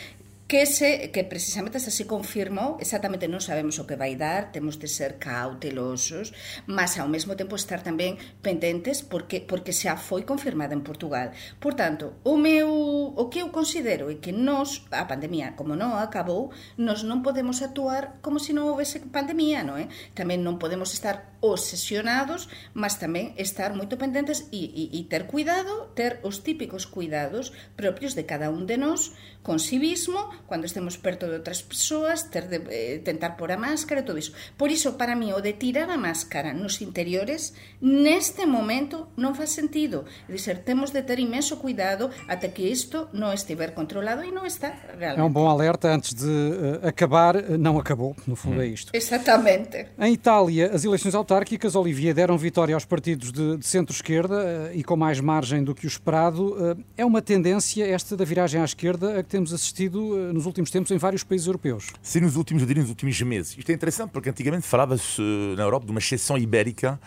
que, 0.49 0.65
se, 0.65 1.11
que 1.11 1.23
precisamente 1.23 1.79
se 1.79 2.07
confirmou, 2.09 2.81
exactamente 2.81 3.29
non 3.29 3.37
sabemos 3.37 3.77
o 3.77 3.85
que 3.85 3.93
vai 3.93 4.17
dar, 4.17 4.49
temos 4.49 4.81
de 4.81 4.89
ser 4.89 5.21
cautelosos, 5.21 6.33
mas 6.65 6.97
ao 6.97 7.05
mesmo 7.05 7.37
tempo 7.37 7.53
estar 7.53 7.85
tamén 7.85 8.17
pendentes 8.41 9.05
porque 9.05 9.45
porque 9.45 9.69
xa 9.69 9.93
foi 9.93 10.25
confirmada 10.25 10.73
en 10.73 10.81
Portugal. 10.81 11.37
Por 11.61 11.77
tanto, 11.77 12.17
o 12.25 12.33
meu 12.33 12.65
o 13.13 13.29
que 13.29 13.45
eu 13.45 13.53
considero 13.53 14.09
é 14.09 14.17
que 14.17 14.33
nós 14.33 14.89
a 14.89 15.05
pandemia 15.05 15.53
como 15.53 15.77
non 15.77 16.01
acabou, 16.01 16.49
nós 16.81 17.05
non 17.05 17.21
podemos 17.21 17.61
actuar 17.61 18.17
como 18.25 18.41
se 18.41 18.49
non 18.49 18.73
houvese 18.73 19.05
pandemia, 19.05 19.61
non 19.61 19.77
é? 19.77 19.85
Tamén 20.17 20.41
non 20.41 20.57
podemos 20.57 20.97
estar 20.97 21.37
obsesionados, 21.45 22.49
mas 22.73 22.97
tamén 22.97 23.37
estar 23.37 23.77
moito 23.77 24.01
pendentes 24.01 24.49
e, 24.49 24.65
e, 24.73 24.83
e 24.97 25.05
ter 25.05 25.29
cuidado, 25.29 25.93
ter 25.93 26.17
os 26.25 26.41
típicos 26.41 26.89
cuidados 26.89 27.53
propios 27.77 28.17
de 28.17 28.25
cada 28.25 28.49
un 28.49 28.65
de 28.65 28.81
nós 28.81 29.13
con 29.45 29.61
civismo, 29.61 30.29
cando 30.47 30.65
estemos 30.65 30.97
perto 30.97 31.27
de 31.27 31.33
outras 31.33 31.61
persoas, 31.61 32.23
ter 32.29 32.47
de, 32.47 32.61
eh, 32.69 33.01
tentar 33.03 33.35
por 33.35 33.51
a 33.51 33.57
máscara 33.57 34.01
e 34.01 34.03
todo 34.03 34.19
iso. 34.19 34.33
Por 34.57 34.69
iso, 34.71 34.93
para 34.93 35.15
mí, 35.15 35.33
o 35.33 35.41
de 35.41 35.53
tirar 35.53 35.89
a 35.89 35.97
máscara 35.97 36.53
nos 36.53 36.81
interiores, 36.81 37.53
neste 37.81 38.45
momento, 38.45 39.09
non 39.17 39.33
faz 39.33 39.51
sentido. 39.51 40.05
É 40.27 40.31
dizer, 40.31 40.61
temos 40.63 40.91
de 40.91 41.01
ter 41.03 41.19
imenso 41.19 41.57
cuidado 41.57 42.09
até 42.27 42.49
que 42.49 42.63
isto 42.63 43.09
non 43.13 43.33
estiver 43.33 43.73
controlado 43.73 44.23
e 44.23 44.31
non 44.31 44.45
está 44.45 44.71
realmente. 44.95 45.19
É 45.19 45.23
um 45.23 45.31
bom 45.31 45.49
alerta 45.49 45.89
antes 45.89 46.13
de 46.13 46.29
uh, 46.29 46.87
acabar, 46.87 47.35
não 47.57 47.79
acabou, 47.79 48.15
no 48.27 48.35
fundo 48.35 48.59
hum. 48.59 48.63
é 48.63 48.67
isto. 48.67 48.93
Exatamente. 48.93 49.87
Em 49.97 50.13
Itália, 50.13 50.71
as 50.73 50.83
eleições 50.83 51.15
autárquicas, 51.15 51.75
Olivier, 51.75 52.13
deram 52.13 52.37
vitória 52.37 52.75
aos 52.75 52.85
partidos 52.85 53.31
de, 53.31 53.57
de 53.57 53.65
centro-esquerda 53.65 54.69
uh, 54.71 54.77
e 54.77 54.83
com 54.83 54.95
mais 54.95 55.19
margem 55.19 55.63
do 55.63 55.73
que 55.73 55.85
o 55.85 55.89
esperado. 55.89 56.53
Uh, 56.53 56.83
é 56.97 57.05
uma 57.05 57.21
tendência 57.21 57.85
esta 57.85 58.15
da 58.15 58.25
viragem 58.25 58.61
à 58.61 58.65
esquerda 58.65 59.19
a 59.19 59.23
que 59.23 59.29
temos 59.29 59.53
assistido 59.53 60.13
uh, 60.13 60.28
nos 60.33 60.45
últimos 60.45 60.71
tempos 60.71 60.91
em 60.91 60.97
vários 60.97 61.23
países 61.23 61.47
europeus. 61.47 61.87
Sim, 62.01 62.21
nos 62.21 62.35
últimos, 62.35 62.61
eu 62.61 62.67
diria, 62.67 62.81
nos 62.81 62.89
últimos 62.89 63.21
meses. 63.21 63.57
Isto 63.57 63.69
é 63.71 63.73
interessante 63.73 64.11
porque 64.11 64.29
antigamente 64.29 64.65
falava-se 64.65 65.21
na 65.55 65.63
Europa 65.63 65.85
de 65.85 65.91
uma 65.91 65.99
exceção 65.99 66.37
ibérica, 66.37 66.99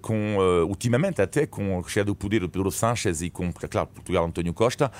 com, 0.00 0.36
ultimamente 0.68 1.20
até 1.20 1.46
com 1.46 1.78
a 1.78 1.88
chegada 1.88 2.06
do 2.06 2.14
poder 2.14 2.40
do 2.40 2.48
Pedro 2.48 2.70
Sánchez 2.70 3.22
e 3.22 3.30
com, 3.30 3.52
claro, 3.52 3.88
Portugal, 3.88 4.24
António 4.24 4.52
Costa, 4.54 4.90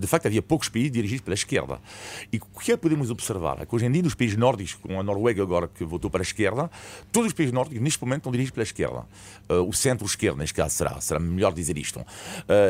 de 0.00 0.06
facto 0.06 0.26
havia 0.26 0.42
poucos 0.42 0.68
países 0.68 0.90
dirigidos 0.90 1.22
pela 1.22 1.34
esquerda. 1.34 1.80
E 2.32 2.38
o 2.38 2.58
que 2.60 2.72
é 2.72 2.76
que 2.76 2.82
podemos 2.82 3.10
observar? 3.10 3.60
É 3.60 3.66
que 3.66 3.74
hoje 3.74 3.86
em 3.86 3.90
dia, 3.90 4.02
nos 4.02 4.14
países 4.14 4.36
nórdicos, 4.36 4.74
com 4.74 4.98
a 4.98 5.02
Noruega 5.02 5.42
agora 5.42 5.68
que 5.68 5.84
votou 5.84 6.10
para 6.10 6.20
a 6.20 6.22
esquerda, 6.22 6.70
todos 7.12 7.28
os 7.28 7.32
países 7.32 7.52
nórdicos 7.52 7.80
neste 7.82 8.02
momento 8.02 8.20
estão 8.20 8.32
dirigidos 8.32 8.54
pela 8.54 8.64
esquerda. 8.64 9.06
O 9.48 9.72
centro-esquerda, 9.72 10.38
neste 10.38 10.54
caso, 10.54 10.74
será, 10.74 11.00
será 11.00 11.20
melhor 11.20 11.52
dizer 11.52 11.76
isto. 11.78 12.04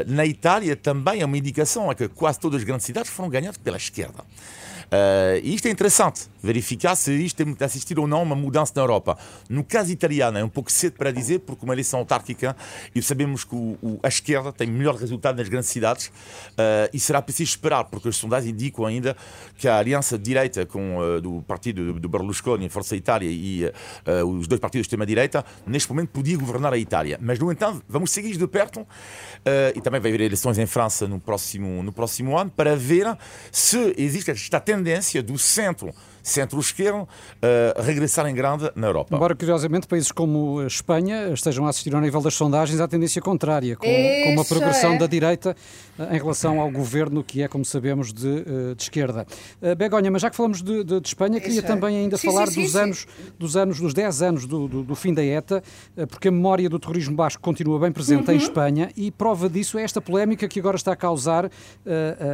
na 0.07 0.25
Itália 0.25 0.77
também 0.77 1.21
é 1.21 1.25
uma 1.25 1.37
indicação 1.37 1.91
é 1.91 1.95
que 1.95 2.09
quase 2.09 2.39
todas 2.39 2.61
as 2.61 2.65
grandes 2.65 2.87
cidades 2.87 3.11
foram 3.11 3.29
ganhadas 3.29 3.59
pela 3.59 3.77
esquerda. 3.77 4.25
Uh, 4.89 5.37
e 5.43 5.55
isto 5.55 5.69
é 5.69 5.71
interessante, 5.71 6.29
verificar 6.43 6.97
se 6.97 7.13
isto 7.13 7.37
tem 7.37 7.53
de 7.53 7.63
assistir 7.63 7.99
ou 7.99 8.07
não 8.07 8.21
a 8.21 8.23
uma 8.23 8.35
mudança 8.35 8.73
na 8.75 8.83
Europa. 8.83 9.19
No 9.49 9.63
caso 9.63 9.93
italiano 9.93 10.39
é 10.39 10.45
um 10.45 10.49
pouco 10.49 10.73
cedo 10.73 10.95
para 10.95 11.11
dizer, 11.11 11.41
porque 11.41 11.63
uma 11.63 11.75
eleição 11.75 12.01
autárquica 12.01 12.57
e 12.95 13.03
sabemos 13.03 13.45
que 13.45 13.55
o, 13.55 13.77
o, 13.83 14.01
a 14.03 14.09
esquerda 14.09 14.51
tem 14.51 14.67
melhor 14.67 14.95
resultado 14.95 15.37
nas 15.37 15.49
grandes 15.49 15.69
cidades 15.69 16.07
uh, 16.07 16.89
e 16.91 16.99
será 16.99 17.21
preciso 17.21 17.51
esperar, 17.51 17.85
porque 17.85 18.09
as 18.09 18.17
sondagens 18.17 18.51
indicam 18.51 18.87
ainda 18.87 19.15
que 19.59 19.69
a 19.69 19.77
aliança 19.77 20.17
de 20.17 20.25
direita 20.25 20.65
com, 20.65 20.97
uh, 20.97 21.21
do 21.21 21.43
partido 21.43 22.01
do 22.01 22.09
Berlusconi, 22.09 22.69
Força 22.71 22.97
Itália 22.97 23.29
e 23.31 23.71
os 24.27 24.47
dois 24.47 24.61
partidos 24.61 24.85
de 24.85 24.89
extrema-direita, 24.89 25.45
neste 25.67 25.89
momento 25.91 26.11
podia 26.11 26.37
governar 26.37 26.73
a 26.73 26.79
Itália. 26.79 27.19
Mas, 27.21 27.39
no 27.39 27.51
entanto, 27.53 27.83
vamos 27.89 28.11
seguir 28.11 28.37
de 28.37 28.47
perto 28.47 28.87
e 29.75 29.81
também 29.81 30.01
vai 30.01 30.11
haver 30.11 30.23
eleições 30.23 30.59
em 30.59 30.67
França 30.67 31.07
no 31.07 31.21
próximo, 31.21 31.83
no 31.83 31.93
próximo 31.93 32.37
ano 32.39 32.51
para 32.51 32.77
ver 32.77 33.17
se 33.51 33.95
existe 33.97 34.31
esta 34.31 34.61
tendência 34.61 34.78
tendência 34.79 35.23
do 35.23 35.37
centro 35.37 35.93
centro-esquerda 36.29 37.03
uh, 37.03 37.09
regressar 37.83 38.27
em 38.27 38.35
grande 38.35 38.71
na 38.75 38.87
Europa. 38.87 39.15
Embora, 39.15 39.35
curiosamente, 39.35 39.87
países 39.87 40.13
como 40.13 40.61
a 40.61 40.67
Espanha 40.67 41.33
estejam 41.33 41.67
a 41.67 41.71
assistir 41.71 41.95
ao 41.95 42.01
nível 42.01 42.21
das 42.21 42.35
sondagens 42.35 42.81
à 42.81 42.87
tendência 42.87 43.21
contrária, 43.21 43.77
com, 43.77 43.87
com 43.87 44.33
uma 44.33 44.45
progressão 44.45 44.95
é. 44.95 44.99
da 44.99 45.07
direita 45.07 45.57
uh, 45.99 46.15
em 46.15 46.19
relação 46.19 46.61
ao 46.61 46.71
governo 46.71 47.25
que 47.25 47.43
é, 47.43 47.49
como 47.49 47.65
sabemos, 47.65 48.13
de, 48.13 48.27
uh, 48.27 48.75
de 48.75 48.83
esquerda. 48.83 49.27
Uh, 49.61 49.75
Begonha, 49.75 50.11
mas 50.11 50.23
já 50.23 50.31
que 50.31 50.37
falamos 50.37 50.63
de, 50.63 50.85
de, 50.85 51.01
de 51.01 51.09
Espanha, 51.09 51.41
queria 51.41 51.59
Isso 51.59 51.67
também 51.67 51.97
ainda 51.97 52.17
sim, 52.17 52.27
falar 52.29 52.49
sim, 52.49 52.63
dos, 52.63 52.73
sim, 52.73 52.79
anos, 52.79 53.07
dos 53.39 53.57
anos, 53.57 53.81
dos 53.81 53.95
10 53.95 54.23
anos 54.23 54.47
do, 54.47 54.69
do, 54.69 54.83
do 54.83 54.95
fim 54.95 55.15
da 55.15 55.25
ETA, 55.25 55.63
porque 56.09 56.29
a 56.29 56.31
memória 56.31 56.69
do 56.69 56.79
terrorismo 56.79 57.17
basco 57.17 57.41
continua 57.41 57.79
bem 57.79 57.91
presente 57.91 58.29
uhum. 58.29 58.35
em 58.35 58.37
Espanha 58.37 58.91
e 58.97 59.11
prova 59.11 59.49
disso 59.49 59.79
é 59.79 59.83
esta 59.83 60.01
polémica 60.01 60.47
que 60.47 60.61
agora 60.61 60.77
está 60.77 60.93
a 60.93 60.97
causar 60.97 61.51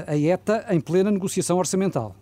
a 0.06 0.16
ETA 0.16 0.66
em 0.70 0.80
plena 0.80 1.10
negociação 1.10 1.58
orçamental. 1.58 2.14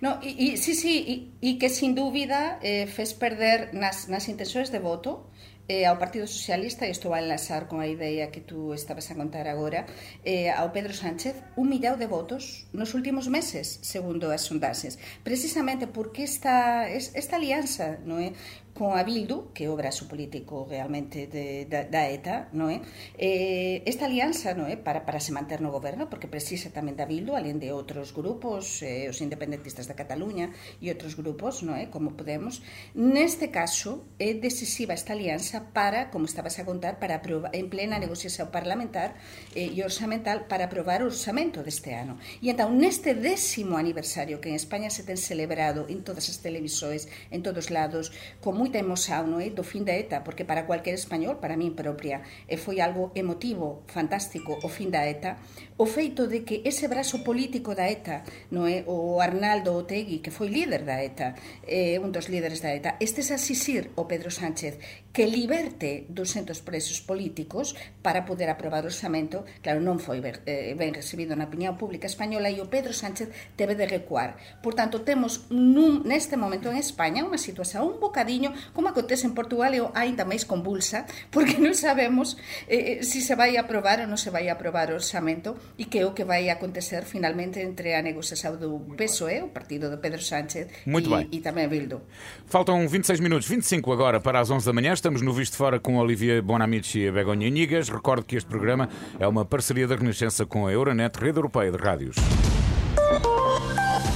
No, 0.00 0.20
e, 0.22 0.52
e, 0.52 0.56
sí, 0.56 0.74
sí, 0.74 1.30
e, 1.40 1.48
e 1.48 1.50
que 1.58 1.68
sin 1.72 1.96
dúbida 1.96 2.60
eh, 2.60 2.86
fez 2.86 3.16
perder 3.16 3.72
nas, 3.72 4.08
nas 4.12 4.28
intenções 4.28 4.68
de 4.68 4.78
voto 4.78 5.32
eh, 5.68 5.86
ao 5.86 5.98
Partido 5.98 6.26
Socialista, 6.26 6.86
e 6.86 6.92
isto 6.92 7.08
vai 7.08 7.24
enlazar 7.24 7.66
con 7.66 7.80
a 7.80 7.88
idea 7.88 8.30
que 8.30 8.40
tú 8.40 8.72
estabas 8.74 9.10
a 9.10 9.18
contar 9.18 9.48
agora, 9.48 9.86
eh, 10.22 10.50
ao 10.52 10.70
Pedro 10.70 10.94
Sánchez, 10.94 11.34
un 11.56 11.66
millao 11.72 11.96
de 11.96 12.06
votos 12.06 12.70
nos 12.72 12.94
últimos 12.94 13.26
meses, 13.26 13.80
segundo 13.82 14.30
as 14.30 14.46
sondaxes. 14.46 14.98
Precisamente 15.24 15.90
porque 15.90 16.22
esta, 16.22 16.86
esta 16.88 17.36
alianza 17.36 17.98
non 18.06 18.22
é? 18.22 18.30
con 18.76 18.92
a 18.92 19.02
Bildu, 19.02 19.56
que 19.56 19.72
obra 19.72 19.88
su 19.90 20.06
político 20.06 20.68
realmente 20.68 21.26
de, 21.26 21.64
da, 21.64 21.88
da 21.88 22.12
ETA, 22.12 22.52
non 22.52 22.68
é? 22.68 22.84
Eh? 23.16 23.80
eh, 23.80 23.88
esta 23.88 24.04
alianza 24.04 24.52
non 24.52 24.68
é? 24.68 24.76
Eh? 24.76 24.78
Para, 24.78 25.08
para 25.08 25.16
se 25.16 25.32
manter 25.32 25.64
no 25.64 25.72
goberno, 25.72 26.12
porque 26.12 26.28
precisa 26.28 26.68
tamén 26.68 26.92
da 26.92 27.08
Bildu, 27.08 27.32
alén 27.32 27.56
de 27.56 27.72
outros 27.72 28.12
grupos, 28.12 28.84
eh, 28.84 29.08
os 29.08 29.24
independentistas 29.24 29.88
da 29.88 29.96
Cataluña 29.96 30.52
e 30.84 30.92
outros 30.92 31.16
grupos, 31.16 31.64
non 31.64 31.80
é? 31.80 31.88
Eh? 31.88 31.90
Como 31.90 32.12
Podemos. 32.12 32.60
Neste 32.92 33.48
caso, 33.48 34.04
é 34.20 34.36
decisiva 34.36 34.92
esta 34.92 35.16
alianza 35.16 35.72
para, 35.72 36.12
como 36.12 36.28
estabas 36.28 36.60
a 36.60 36.68
contar, 36.68 37.00
para 37.00 37.24
aprobar, 37.24 37.56
en 37.56 37.72
plena 37.72 37.96
negociación 37.96 38.52
parlamentar 38.52 39.16
eh, 39.56 39.72
e 39.72 39.80
orçamental 39.80 40.44
para 40.44 40.68
aprobar 40.68 41.00
o 41.00 41.08
orçamento 41.08 41.64
deste 41.64 41.96
ano. 41.96 42.20
E 42.44 42.52
entón, 42.52 42.76
neste 42.76 43.16
décimo 43.16 43.80
aniversario 43.80 44.36
que 44.44 44.52
en 44.52 44.60
España 44.60 44.92
se 44.92 45.00
ten 45.00 45.16
celebrado 45.16 45.88
en 45.88 46.04
todas 46.04 46.28
as 46.28 46.44
televisores, 46.44 47.08
en 47.32 47.40
todos 47.40 47.72
lados, 47.72 48.12
como 48.44 48.65
moita 48.66 48.82
emoción 48.82 49.30
non 49.30 49.38
é? 49.38 49.54
do 49.54 49.62
fin 49.62 49.86
da 49.86 49.94
ETA, 49.94 50.26
porque 50.26 50.42
para 50.42 50.66
cualquier 50.66 50.98
español, 50.98 51.38
para 51.38 51.54
min 51.54 51.78
propia, 51.78 52.26
e 52.50 52.58
foi 52.58 52.82
algo 52.82 53.14
emotivo, 53.14 53.86
fantástico, 53.86 54.58
o 54.58 54.66
fin 54.66 54.90
da 54.90 55.06
ETA, 55.06 55.38
o 55.78 55.86
feito 55.86 56.26
de 56.26 56.42
que 56.42 56.66
ese 56.66 56.90
brazo 56.90 57.22
político 57.22 57.78
da 57.78 57.86
ETA, 57.86 58.26
non 58.50 58.66
é? 58.66 58.82
o 58.90 59.22
Arnaldo 59.22 59.78
Otegui, 59.78 60.18
que 60.18 60.34
foi 60.34 60.50
líder 60.50 60.82
da 60.82 60.98
ETA, 60.98 61.38
eh, 61.62 62.02
un 62.02 62.10
dos 62.10 62.26
líderes 62.26 62.58
da 62.58 62.74
ETA, 62.74 62.98
estes 62.98 63.30
a 63.30 63.38
asisir 63.38 63.94
o 63.94 64.10
Pedro 64.10 64.34
Sánchez 64.34 65.05
que 65.16 65.24
liberte 65.24 66.04
200 66.10 66.60
presos 66.60 67.00
políticos 67.00 67.72
para 68.02 68.28
poder 68.28 68.52
aprobar 68.52 68.84
o 68.84 68.92
orçamento, 68.92 69.48
claro, 69.64 69.80
non 69.80 69.96
foi 69.96 70.20
eh, 70.20 70.76
ben 70.76 70.92
recibido 70.92 71.32
na 71.32 71.48
opinión 71.48 71.80
pública 71.80 72.04
española 72.04 72.52
e 72.52 72.60
o 72.60 72.68
Pedro 72.68 72.92
Sánchez 72.92 73.32
teve 73.56 73.72
de 73.72 73.88
recuar. 73.88 74.36
Por 74.60 74.76
tanto, 74.76 75.08
temos 75.08 75.48
nun, 75.48 76.04
neste 76.04 76.36
momento 76.36 76.68
en 76.68 76.76
España 76.76 77.24
unha 77.24 77.40
situación 77.40 77.88
un 77.88 77.96
bocadiño 77.96 78.52
como 78.76 78.92
acontece 78.92 79.24
en 79.24 79.32
Portugal 79.32 79.72
e 79.72 79.80
aínda 79.96 80.28
máis 80.28 80.44
convulsa, 80.44 81.08
porque 81.32 81.56
non 81.56 81.72
sabemos 81.72 82.36
eh, 82.68 83.00
se 83.00 83.24
se 83.24 83.32
vai 83.32 83.56
aprobar 83.56 84.04
ou 84.04 84.08
non 84.12 84.20
se 84.20 84.28
vai 84.28 84.52
aprobar 84.52 84.92
o 84.92 85.00
orçamento 85.00 85.56
e 85.80 85.88
que 85.88 85.96
é 85.96 86.04
o 86.04 86.12
que 86.12 86.28
vai 86.28 86.52
acontecer 86.52 87.08
finalmente 87.08 87.64
entre 87.64 87.96
a 87.96 88.04
negociación 88.04 88.60
do 88.60 88.84
PSOE, 89.00 89.48
o 89.48 89.48
partido 89.48 89.88
de 89.88 89.96
Pedro 89.96 90.20
Sánchez 90.20 90.84
Muito 90.84 91.08
e, 91.08 91.12
bem. 91.16 91.24
e 91.32 91.38
tamén 91.40 91.72
Bildo. 91.72 92.04
Faltam 92.44 92.84
26 92.84 93.24
minutos, 93.24 93.48
25 93.48 93.80
agora 93.96 94.20
para 94.20 94.44
as 94.44 94.52
11 94.52 94.60
da 94.60 94.76
manhã. 94.76 94.92
Estamos 95.06 95.22
no 95.22 95.32
Visto 95.32 95.56
Fora 95.56 95.78
com 95.78 95.98
Olivia 95.98 96.42
Bonamici 96.42 96.98
e 96.98 97.12
Begonha 97.12 97.48
Nigas. 97.48 97.88
Recordo 97.88 98.24
que 98.24 98.34
este 98.34 98.48
programa 98.48 98.88
é 99.20 99.28
uma 99.28 99.44
parceria 99.44 99.86
da 99.86 99.94
Renascença 99.94 100.44
com 100.44 100.66
a 100.66 100.72
Euronet, 100.72 101.16
Rede 101.16 101.38
Europeia 101.38 101.70
de 101.70 101.78
Rádios. 101.78 102.16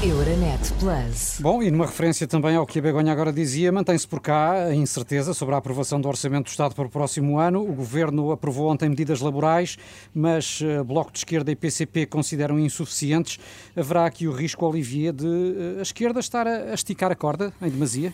Euronet 0.02 0.72
Plus. 0.80 1.38
Bom, 1.38 1.62
e 1.62 1.70
numa 1.70 1.86
referência 1.86 2.26
também 2.26 2.56
ao 2.56 2.66
que 2.66 2.80
a 2.80 2.82
Begonha 2.82 3.12
agora 3.12 3.32
dizia, 3.32 3.70
mantém-se 3.70 4.08
por 4.08 4.18
cá 4.20 4.64
a 4.64 4.74
incerteza 4.74 5.32
sobre 5.32 5.54
a 5.54 5.58
aprovação 5.58 6.00
do 6.00 6.08
Orçamento 6.08 6.46
do 6.46 6.50
Estado 6.50 6.74
para 6.74 6.86
o 6.86 6.90
próximo 6.90 7.38
ano. 7.38 7.62
O 7.62 7.72
Governo 7.72 8.32
aprovou 8.32 8.68
ontem 8.68 8.88
medidas 8.88 9.20
laborais, 9.20 9.78
mas 10.12 10.60
uh, 10.60 10.82
Bloco 10.82 11.12
de 11.12 11.18
Esquerda 11.18 11.52
e 11.52 11.54
PCP 11.54 12.06
consideram 12.06 12.58
insuficientes. 12.58 13.38
Haverá 13.76 14.06
aqui 14.06 14.26
o 14.26 14.32
risco, 14.32 14.66
Olivier, 14.66 15.12
de 15.12 15.24
uh, 15.24 15.78
a 15.78 15.82
esquerda 15.82 16.18
estar 16.18 16.48
a, 16.48 16.72
a 16.72 16.74
esticar 16.74 17.12
a 17.12 17.14
corda 17.14 17.52
em 17.62 17.70
demasia? 17.70 18.12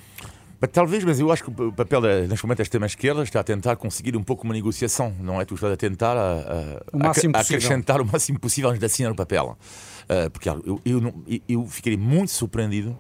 Talvez, 0.72 1.04
mas 1.04 1.20
eu 1.20 1.30
acho 1.30 1.44
que 1.44 1.50
o 1.50 1.72
papel 1.72 2.00
neste 2.26 2.44
momento 2.44 2.58
da 2.58 2.62
extrema-esquerda 2.62 3.22
está 3.22 3.40
a 3.40 3.44
tentar 3.44 3.76
conseguir 3.76 4.16
um 4.16 4.22
pouco 4.22 4.44
uma 4.44 4.54
negociação, 4.54 5.14
não 5.20 5.38
é? 5.38 5.44
Tu 5.44 5.54
estás 5.54 5.72
a 5.72 5.76
tentar 5.76 6.16
a, 6.16 6.32
a, 6.32 7.38
a 7.38 7.40
acrescentar 7.40 8.00
o 8.00 8.06
máximo 8.06 8.40
possível 8.40 8.70
antes 8.70 8.80
de 8.80 8.86
assinar 8.86 9.12
o 9.12 9.14
papel. 9.14 9.58
Uh, 10.04 10.30
porque 10.30 10.48
eu, 10.48 10.80
eu, 10.84 11.00
não, 11.00 11.14
eu, 11.46 11.66
ficaria 11.66 11.98
muito 11.98 12.30
surpreendido 12.30 12.96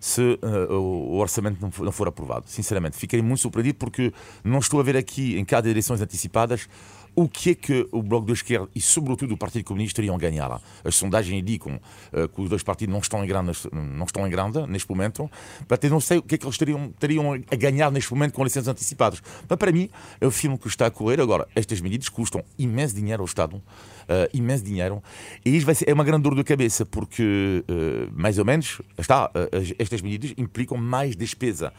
se 0.00 0.20
uh, 0.20 0.72
o 0.74 1.16
orçamento 1.18 1.60
não 1.60 1.70
for, 1.70 1.84
não 1.84 1.92
for, 1.92 2.08
aprovado. 2.08 2.44
Sinceramente, 2.48 2.96
ficaria 2.96 3.22
muito 3.22 3.40
surpreendido 3.40 3.78
porque 3.78 4.12
não 4.42 4.58
estou 4.58 4.80
a 4.80 4.82
ver 4.82 4.96
aqui, 4.96 5.38
em 5.38 5.44
cada 5.44 5.70
eleições 5.70 6.00
antecipadas, 6.00 6.68
o 7.16 7.26
que 7.26 7.50
é 7.50 7.54
que 7.54 7.88
o 7.90 8.02
Bloco 8.02 8.26
de 8.26 8.34
Esquerda 8.34 8.68
e, 8.74 8.80
sobretudo, 8.80 9.32
o 9.32 9.38
Partido 9.38 9.64
Comunista 9.64 10.02
iriam 10.02 10.18
ganhar. 10.18 10.60
As 10.84 10.94
sondagens 10.94 11.40
indicam 11.40 11.80
uh, 12.12 12.28
que 12.28 12.40
os 12.42 12.50
dois 12.50 12.62
partidos 12.62 12.92
não 12.92 13.00
estão 13.00 13.24
em 13.24 13.26
grande, 13.26 13.52
não 13.72 14.04
estão 14.04 14.26
em 14.26 14.30
grande 14.30 14.66
neste 14.66 14.88
momento. 14.90 15.28
Portanto, 15.58 15.84
eu 15.84 15.90
não 15.90 16.00
sei 16.00 16.18
o 16.18 16.22
que 16.22 16.34
é 16.34 16.38
que 16.38 16.44
eles 16.44 16.58
teriam, 16.58 16.92
teriam 17.00 17.32
a 17.32 17.56
ganhar 17.56 17.90
neste 17.90 18.12
momento 18.12 18.34
com 18.34 18.44
licenças 18.44 18.68
antecipadas. 18.68 19.22
Mas, 19.48 19.58
para 19.58 19.72
mim, 19.72 19.88
é 20.20 20.26
o 20.26 20.30
filme 20.30 20.58
que 20.58 20.68
está 20.68 20.86
a 20.86 20.90
correr. 20.90 21.18
Agora, 21.18 21.48
estas 21.54 21.80
medidas 21.80 22.10
custam 22.10 22.44
imenso 22.58 22.94
dinheiro 22.94 23.22
ao 23.22 23.26
Estado. 23.26 23.62
Uh, 24.06 24.30
imenso 24.32 24.62
dinheiro. 24.62 25.02
E 25.44 25.56
isto 25.56 25.66
vai 25.66 25.74
ser, 25.74 25.88
é 25.88 25.92
uma 25.92 26.04
grande 26.04 26.22
dor 26.22 26.36
de 26.36 26.44
cabeça, 26.44 26.86
porque, 26.86 27.64
uh, 27.68 28.10
mais 28.14 28.38
ou 28.38 28.44
menos, 28.44 28.80
está, 28.96 29.30
estas 29.78 30.00
medidas 30.00 30.32
implicam 30.38 30.78
mais 30.78 31.16
despesa 31.16 31.72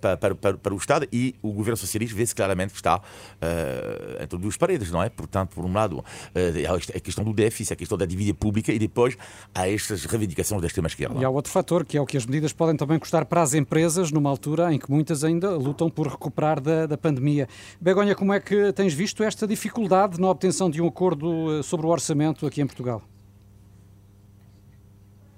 para, 0.00 0.16
para, 0.16 0.34
para, 0.34 0.56
para, 0.56 0.74
o 0.74 0.76
Estado 0.76 1.06
e 1.12 1.34
o 1.42 1.52
governo 1.52 1.76
socialista 1.76 2.16
vê-se 2.16 2.34
claramente 2.34 2.70
que 2.70 2.78
está 2.78 3.00
entre 4.20 4.38
duas 4.38 4.56
paredes, 4.56 4.90
não 4.90 5.02
é? 5.02 5.08
Portanto, 5.08 5.54
por 5.54 5.64
um 5.64 5.72
lado, 5.72 6.04
eh, 6.34 6.64
há 6.66 6.74
a 6.74 7.00
questão 7.00 7.24
do 7.24 7.32
déficit, 7.32 7.72
a 7.72 7.76
questão 7.76 7.96
da 7.96 8.06
dívida 8.06 8.34
pública 8.34 8.72
e 8.72 8.78
depois 8.78 9.16
há 9.54 9.68
estas 9.68 10.04
reivindicações 10.04 10.60
da 10.60 10.66
extrema-esquerda. 10.66 11.20
E 11.20 11.24
há 11.24 11.30
outro 11.30 11.52
fator, 11.52 11.84
que 11.84 11.96
é 11.96 12.00
o 12.00 12.06
que 12.06 12.16
as 12.16 12.26
medidas 12.26 12.52
podem 12.52 12.76
também 12.76 12.98
custar 12.98 13.24
para 13.26 13.42
as 13.42 13.54
empresas, 13.54 14.10
numa 14.10 14.30
altura 14.30 14.72
em 14.72 14.78
que 14.78 14.90
muitas 14.90 15.24
ainda 15.24 15.50
lutam 15.56 15.90
por 15.90 16.06
recuperar 16.06 16.60
da, 16.60 16.86
da 16.86 16.98
pandemia. 16.98 17.48
Begonha, 17.80 18.14
como 18.14 18.32
é 18.32 18.40
que 18.40 18.72
tens 18.72 18.94
visto 18.94 19.22
esta 19.22 19.46
dificuldade 19.46 20.20
na 20.20 20.28
obtenção 20.28 20.70
de 20.70 20.80
um 20.80 20.88
acordo 20.88 21.31
eh, 21.31 21.31
sobre 21.62 21.86
o 21.86 21.90
orçamento 21.90 22.46
aqui 22.46 22.60
em 22.60 22.66
Portugal? 22.66 23.02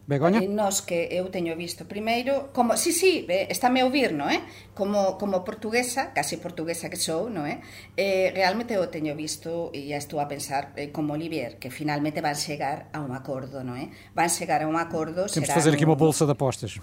Begoña? 0.06 0.40
Eh, 0.44 0.49
nos 0.49 0.84
que 0.84 1.08
eu 1.16 1.32
teño 1.32 1.56
visto 1.56 1.88
primeiro, 1.88 2.52
como, 2.52 2.76
sí, 2.76 2.92
sí, 2.92 3.25
eh, 3.28 3.49
estáme 3.49 3.80
a 3.80 3.88
ouvir, 3.88 4.12
non 4.12 4.28
é? 4.28 4.44
Como, 4.76 5.16
como 5.16 5.40
portuguesa, 5.40 6.12
casi 6.12 6.37
portuguesa 6.37 6.92
que 6.92 7.00
sou, 7.00 7.32
non 7.32 7.49
é? 7.49 7.64
Eh, 7.96 8.28
realmente 8.37 8.76
eu 8.76 8.84
teño 8.92 9.16
visto, 9.16 9.73
e 9.73 9.88
já 9.88 9.96
estou 9.96 10.20
a 10.20 10.28
pensar, 10.28 10.76
eh, 10.76 10.92
como 10.92 11.16
Olivier, 11.16 11.56
que 11.56 11.73
finalmente 11.73 12.20
van 12.20 12.37
chegar 12.37 12.92
a 12.92 13.00
un 13.00 13.16
acordo, 13.16 13.64
non 13.64 13.80
é? 13.80 13.88
Van 14.12 14.28
chegar 14.28 14.61
a 14.61 14.68
un 14.68 14.76
acordo... 14.76 15.25
Temos 15.25 15.49
de 15.49 15.56
fazer 15.56 15.73
aqui 15.73 15.88
unha 15.88 15.96
bolsa 15.96 16.28
de 16.28 16.37
apostas. 16.37 16.76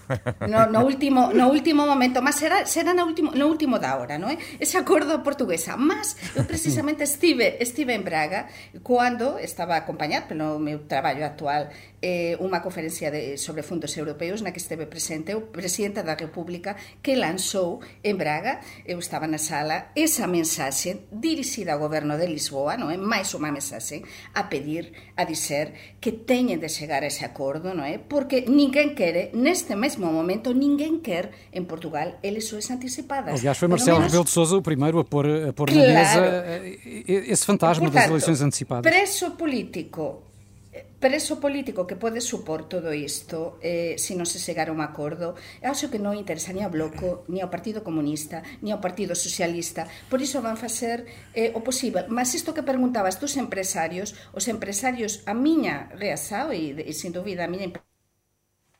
No, 0.50 0.66
no, 0.66 0.82
último, 0.82 1.30
no 1.30 1.46
último 1.54 1.86
momento, 1.86 2.18
mas 2.18 2.34
será, 2.34 2.66
será 2.66 2.90
no, 2.90 3.06
último, 3.06 3.30
no 3.30 3.46
último 3.46 3.78
da 3.78 3.94
hora, 4.02 4.18
non 4.18 4.34
é? 4.34 4.36
Ese 4.58 4.74
acordo 4.74 5.22
portuguesa. 5.22 5.78
Mas 5.78 6.18
eu 6.34 6.42
precisamente 6.42 7.06
estive, 7.06 7.62
estive 7.62 7.94
en 7.94 8.02
Braga 8.02 8.50
cando 8.82 9.38
estaba 9.38 9.78
acompañado 9.78 10.26
pelo 10.26 10.58
meu 10.58 10.90
traballo 10.90 11.22
actual 11.22 11.70
eh, 12.02 12.34
unha 12.42 12.58
conferencia 12.58 13.14
de, 13.14 13.38
sobre 13.38 13.62
fundos 13.62 13.94
europeus 13.94 14.42
na 14.42 14.50
que 14.50 14.58
esteve 14.58 14.90
presente 14.90 15.38
o 15.38 15.48
presidente 15.54 16.02
da 16.02 16.18
República 16.18 16.74
que 16.98 17.14
lanzou 17.14 17.78
en 18.02 18.18
Braga, 18.18 18.58
eu 18.82 18.98
estaba 18.98 19.30
na 19.30 19.38
sala, 19.38 19.94
esa 19.94 20.26
mensaxe 20.26 21.06
dirixida 21.14 21.72
ao 21.72 21.80
goberno 21.80 22.18
de 22.18 22.26
Lisboa, 22.26 22.74
non 22.74 22.90
é? 22.90 22.98
máis 22.98 23.30
unha 23.38 23.54
mensaxe 23.54 24.02
a 24.34 24.50
pedir, 24.50 25.14
a 25.14 25.22
dizer 25.22 25.96
que 26.02 26.10
teñen 26.10 26.58
de 26.58 26.66
chegar 26.66 27.06
a 27.06 27.08
ese 27.08 27.22
acordo, 27.22 27.70
non 27.70 27.86
é? 27.86 28.02
Porque 28.02 28.42
ninguén 28.50 28.98
quere, 28.98 29.30
neste 29.32 29.78
mesmo 29.78 30.10
momento, 30.10 30.50
ninguén 30.50 30.98
quer 30.98 31.30
en 31.54 31.70
Portugal 31.70 32.18
eleições 32.26 32.66
antecipadas. 32.74 33.38
Aliás, 33.38 33.54
foi 33.54 33.70
Marcelo 33.70 34.02
menos... 34.02 34.10
Rebelo 34.10 34.26
de 34.26 34.34
Sousa 34.34 34.58
o 34.58 34.62
primeiro 34.62 34.98
a 34.98 35.06
pôr, 35.06 35.30
a 35.30 35.54
pôr 35.54 35.70
claro. 35.70 35.86
na 35.86 35.94
mesa 35.94 36.20
eh, 36.66 37.30
esse 37.30 37.46
fantasma 37.46 37.86
Portanto, 37.86 38.02
das 38.02 38.10
eleições 38.10 38.42
antecipadas. 38.42 38.82
Preso 38.82 39.38
político 39.38 40.31
preso 41.02 41.42
político 41.42 41.82
que 41.90 41.98
pode 41.98 42.22
supor 42.22 42.70
todo 42.70 42.94
isto 42.94 43.58
eh, 43.58 43.98
se 43.98 44.14
non 44.14 44.22
se 44.22 44.38
chegar 44.38 44.70
a 44.70 44.74
un 44.76 44.78
acordo 44.78 45.34
acho 45.58 45.90
que 45.90 45.98
non 45.98 46.14
interesa 46.14 46.54
ni 46.54 46.62
ao 46.62 46.70
Bloco 46.70 47.26
ni 47.26 47.42
ao 47.42 47.50
Partido 47.50 47.82
Comunista, 47.82 48.46
ni 48.62 48.70
ao 48.70 48.78
Partido 48.78 49.18
Socialista 49.18 49.90
por 50.06 50.22
iso 50.22 50.38
van 50.38 50.54
facer 50.54 51.02
eh, 51.34 51.50
o 51.58 51.60
posible, 51.66 52.06
mas 52.06 52.38
isto 52.38 52.54
que 52.54 52.62
preguntabas 52.62 53.18
dos 53.18 53.34
empresarios, 53.34 54.14
os 54.30 54.46
empresarios 54.46 55.26
a 55.26 55.34
miña 55.34 55.90
reasao 55.98 56.54
e, 56.54 56.70
e 56.70 56.92
sin 56.94 57.10
dúbida 57.10 57.44
a 57.44 57.50
miña 57.50 57.66
empresa 57.66 57.90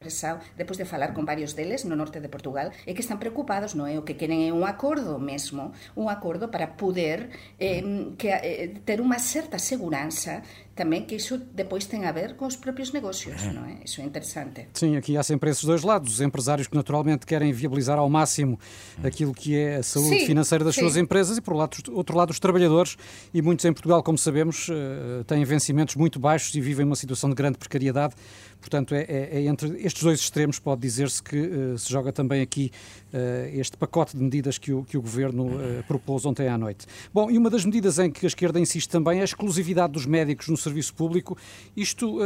expresado 0.03 0.41
depois 0.59 0.77
de 0.79 0.85
falar 0.85 1.15
con 1.15 1.25
varios 1.25 1.55
deles 1.55 1.87
no 1.87 1.95
norte 1.95 2.19
de 2.19 2.29
Portugal 2.29 2.75
e 2.87 2.95
que 2.95 3.03
están 3.07 3.23
preocupados, 3.23 3.79
non 3.79 3.87
é? 3.87 3.95
O 3.97 4.05
que 4.05 4.19
queren 4.19 4.43
é 4.43 4.51
un 4.51 4.67
acordo 4.67 5.23
mesmo, 5.23 5.71
un 5.95 6.11
acordo 6.11 6.51
para 6.51 6.75
poder 6.75 7.31
eh, 7.63 8.13
que, 8.19 8.29
eh, 8.35 8.83
ter 8.83 8.99
unha 8.99 9.23
certa 9.23 9.63
seguranza 9.63 10.43
tamén 10.75 11.05
que 11.05 11.17
iso 11.17 11.37
depois 11.53 11.85
ten 11.85 12.09
a 12.09 12.13
ver 12.13 12.35
com 12.37 12.47
os 12.47 12.57
próprios 12.57 12.93
negócios, 12.93 13.43
não 13.53 13.65
é? 13.65 13.85
Isso 13.85 14.01
é 14.01 14.05
interessante. 14.05 14.69
Sim, 14.73 14.97
aqui 14.97 15.17
há 15.17 15.23
sempre 15.23 15.51
esses 15.51 15.65
dois 15.65 15.83
lados. 15.83 16.15
Os 16.15 16.21
empresários 16.21 16.67
que 16.67 16.75
naturalmente 16.75 17.27
querem 17.27 17.53
viabilizar 17.53 17.99
ao 17.99 18.09
máximo 18.09 18.59
aquilo 19.03 19.35
que 19.35 19.57
é 19.57 19.77
a 19.77 19.83
saúde 19.83 20.21
sim, 20.21 20.27
financeira 20.27 20.65
das 20.65 20.75
sim. 20.75 20.81
suas 20.81 20.97
empresas 20.97 21.37
e, 21.37 21.41
por 21.41 21.55
outro 21.91 22.17
lado, 22.17 22.31
os 22.31 22.41
trabalhadores. 22.41 22.97
E 23.35 23.43
muitos 23.43 23.65
em 23.65 23.73
Portugal, 23.73 24.03
como 24.03 24.17
sabemos, 24.17 24.69
eh, 24.71 25.25
têm 25.27 25.45
vencimentos 25.45 25.95
muito 25.97 26.19
baixos 26.19 26.55
e 26.55 26.61
vivem 26.61 26.87
uma 26.87 26.97
situação 26.97 27.29
de 27.29 27.37
grande 27.37 27.59
precariedade. 27.59 28.15
Portanto, 28.63 28.95
é, 28.95 29.03
é, 29.09 29.29
é 29.33 29.47
entre 29.47 29.69
estes 29.85 30.03
dois 30.03 30.21
extremos, 30.21 30.61
pode 30.61 30.81
dizer-se 30.81 31.21
que 31.21 31.37
uh, 31.37 31.77
se 31.77 31.91
joga 31.91 32.13
também 32.13 32.41
aqui 32.41 32.71
uh, 33.13 33.59
este 33.59 33.77
pacote 33.77 34.17
de 34.17 34.23
medidas 34.23 34.57
que 34.57 34.73
o, 34.73 34.85
que 34.85 34.97
o 34.97 35.03
Governo 35.03 35.47
uh, 35.47 35.83
propôs 35.89 36.25
ontem 36.25 36.47
à 36.47 36.57
noite. 36.57 36.87
Bom, 37.13 37.29
e 37.29 37.37
uma 37.37 37.51
das 37.51 37.65
medidas 37.65 37.99
em 37.99 38.09
que 38.09 38.25
a 38.25 38.29
esquerda 38.29 38.61
insiste 38.61 38.89
também 38.89 39.19
é 39.19 39.23
a 39.23 39.25
exclusividade 39.25 39.93
dos 39.93 40.07
médicos 40.07 40.47
no 40.47 40.57
serviço 40.63 40.95
público. 40.95 41.37
Isto, 41.77 42.19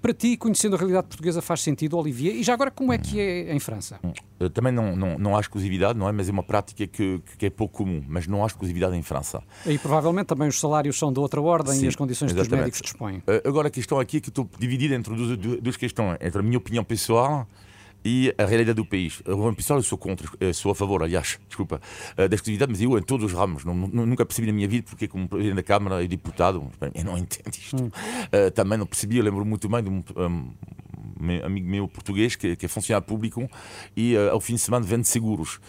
para 0.00 0.12
ti, 0.12 0.36
conhecendo 0.36 0.76
a 0.76 0.78
realidade 0.78 1.06
portuguesa, 1.06 1.42
faz 1.42 1.60
sentido, 1.60 1.96
Olivier? 1.96 2.34
E 2.34 2.42
já 2.42 2.54
agora, 2.54 2.70
como 2.70 2.92
é 2.92 2.98
que 2.98 3.20
é 3.20 3.54
em 3.54 3.58
França? 3.58 4.00
Eu 4.38 4.48
também 4.48 4.72
não, 4.72 4.96
não, 4.96 5.18
não 5.18 5.36
há 5.36 5.40
exclusividade, 5.40 5.98
não 5.98 6.08
é? 6.08 6.12
Mas 6.12 6.28
é 6.28 6.32
uma 6.32 6.42
prática 6.42 6.86
que, 6.86 7.20
que 7.38 7.46
é 7.46 7.50
pouco 7.50 7.78
comum, 7.78 8.02
mas 8.08 8.26
não 8.26 8.42
há 8.42 8.46
exclusividade 8.46 8.96
em 8.96 9.02
França. 9.02 9.42
E 9.66 9.78
provavelmente 9.78 10.26
também 10.26 10.48
os 10.48 10.58
salários 10.58 10.98
são 10.98 11.12
de 11.12 11.20
outra 11.20 11.40
ordem 11.40 11.74
Sim, 11.74 11.84
e 11.84 11.88
as 11.88 11.96
condições 11.96 12.32
exatamente. 12.32 12.48
que 12.48 12.54
os 12.54 12.60
médicos 12.60 12.82
dispõem. 12.82 13.22
Agora, 13.44 13.68
a 13.68 13.70
questão 13.70 14.00
aqui 14.00 14.18
é 14.18 14.20
que 14.20 14.28
estou 14.28 14.48
dividido 14.58 14.94
entre 14.94 15.14
duas 15.58 15.76
questões, 15.76 16.16
entre 16.20 16.38
a 16.38 16.42
minha 16.42 16.58
opinião 16.58 16.84
pessoal 16.84 17.46
e 18.04 18.34
a 18.38 18.44
realidade 18.44 18.76
do 18.76 18.84
país. 18.84 19.22
Eu, 19.24 19.54
pessoal, 19.54 19.78
eu 19.78 19.82
sou 19.82 19.98
contra, 19.98 20.28
eu 20.40 20.54
sou 20.54 20.72
a 20.72 20.74
favor, 20.74 21.02
aliás, 21.02 21.38
desculpa, 21.46 21.80
eh, 22.16 22.28
da 22.28 22.34
exclusividade, 22.34 22.70
mas 22.70 22.80
eu 22.80 22.96
em 22.98 23.02
todos 23.02 23.26
os 23.26 23.32
ramos. 23.32 23.64
Não, 23.64 23.74
nunca 23.74 24.24
percebi 24.24 24.46
na 24.46 24.52
minha 24.52 24.68
vida 24.68 24.86
porque, 24.88 25.06
como 25.06 25.28
presidente 25.28 25.56
da 25.56 25.62
Câmara 25.62 26.02
e 26.02 26.08
deputado, 26.08 26.70
eu 26.94 27.04
não 27.04 27.18
entendo 27.18 27.54
isto. 27.54 27.76
Hum. 27.76 27.86
Uh, 27.86 28.50
também 28.52 28.78
não 28.78 28.86
percebi, 28.86 29.18
eu 29.18 29.24
lembro 29.24 29.44
muito 29.44 29.68
bem 29.68 29.82
de 29.82 29.88
um, 29.88 30.02
um, 30.16 31.44
amigo 31.44 31.68
meu 31.68 31.88
português 31.88 32.36
que, 32.36 32.56
que 32.56 32.66
é 32.66 32.68
funcionário 32.68 33.06
público 33.06 33.48
e 33.96 34.16
uh, 34.16 34.30
ao 34.30 34.40
fim 34.40 34.54
de 34.54 34.60
semana 34.60 34.84
vende 34.84 35.06
seguros 35.06 35.60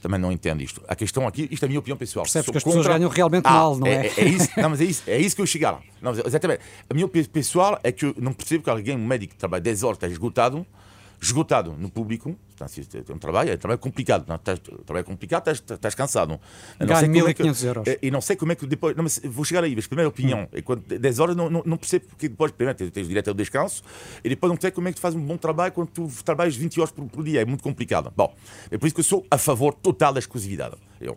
também 0.00 0.18
não 0.18 0.32
entendo 0.32 0.62
isto. 0.62 0.82
A 0.88 0.96
questão 0.96 1.26
aqui, 1.26 1.46
isto 1.50 1.62
é 1.62 1.66
a 1.66 1.68
minha 1.68 1.78
opinião 1.78 1.96
pessoal. 1.96 2.24
Percebes 2.24 2.50
que 2.50 2.56
as 2.56 2.64
contra... 2.64 2.80
pessoas 2.80 2.96
ganham 2.96 3.10
realmente 3.10 3.46
ah, 3.46 3.50
mal, 3.50 3.76
não 3.76 3.86
é? 3.86 4.06
É, 4.06 4.12
é, 4.16 4.24
isso, 4.24 4.48
não, 4.56 4.70
mas 4.70 4.80
é 4.80 4.84
isso, 4.84 5.02
é 5.06 5.18
isso 5.18 5.36
que 5.36 5.42
eu 5.42 5.46
chegar. 5.46 5.78
Não, 6.00 6.12
exatamente. 6.12 6.62
A 6.88 6.94
minha 6.94 7.04
opinião 7.04 7.30
pessoal 7.30 7.78
é 7.82 7.92
que 7.92 8.06
eu 8.06 8.14
não 8.18 8.32
percebo 8.32 8.64
que 8.64 8.70
alguém, 8.70 8.96
um 8.96 9.06
médico 9.06 9.34
que 9.34 9.38
trabalha 9.38 9.60
10 9.60 9.82
horas, 9.82 9.96
está 9.96 10.08
esgotado, 10.08 10.66
esgotado 11.20 11.72
no 11.78 11.90
público. 11.90 12.36
É 12.60 13.12
um 13.12 13.18
trabalho, 13.18 13.50
é 13.50 13.54
um 13.54 13.58
trabalho 13.58 13.78
complicado. 13.78 14.26
Não, 14.28 14.36
estás, 14.36 14.58
trabalho 14.58 15.04
complicado, 15.04 15.48
estás, 15.48 15.62
estás 15.76 15.94
cansado. 15.94 16.38
Ganha 16.78 17.08
1.500 17.08 17.64
é 17.64 17.68
euros. 17.68 17.84
E 18.02 18.10
não 18.10 18.20
sei 18.20 18.36
como 18.36 18.52
é 18.52 18.54
que 18.54 18.66
depois. 18.66 18.94
Não, 18.96 19.04
vou 19.30 19.44
chegar 19.44 19.64
aí, 19.64 19.74
mas 19.74 19.86
primeira 19.86 20.08
opinião. 20.08 20.42
Hum. 20.42 20.48
É 20.52 20.60
quando, 20.60 20.82
10 20.82 21.18
horas 21.18 21.36
não, 21.36 21.48
não, 21.48 21.62
não 21.64 21.76
percebo 21.78 22.06
porque 22.06 22.28
depois, 22.28 22.52
primeiro, 22.52 22.76
tens, 22.76 22.90
tens 22.90 23.08
direito 23.08 23.28
ao 23.28 23.34
descanso 23.34 23.82
e 24.22 24.28
depois 24.28 24.52
não 24.52 24.60
sei 24.60 24.70
como 24.70 24.88
é 24.88 24.92
que 24.92 24.96
tu 24.96 25.00
fazes 25.00 25.18
um 25.18 25.24
bom 25.24 25.38
trabalho 25.38 25.72
quando 25.72 25.88
tu 25.88 26.08
trabalhas 26.22 26.54
20 26.54 26.80
horas 26.80 26.92
por, 26.92 27.06
por 27.06 27.24
dia. 27.24 27.40
É 27.40 27.44
muito 27.46 27.62
complicado. 27.62 28.12
Bom, 28.14 28.34
é 28.70 28.76
por 28.76 28.86
isso 28.86 28.94
que 28.94 29.00
eu 29.00 29.04
sou 29.04 29.26
a 29.30 29.38
favor 29.38 29.72
total 29.72 30.12
da 30.12 30.18
exclusividade. 30.18 30.76
Eu. 31.00 31.16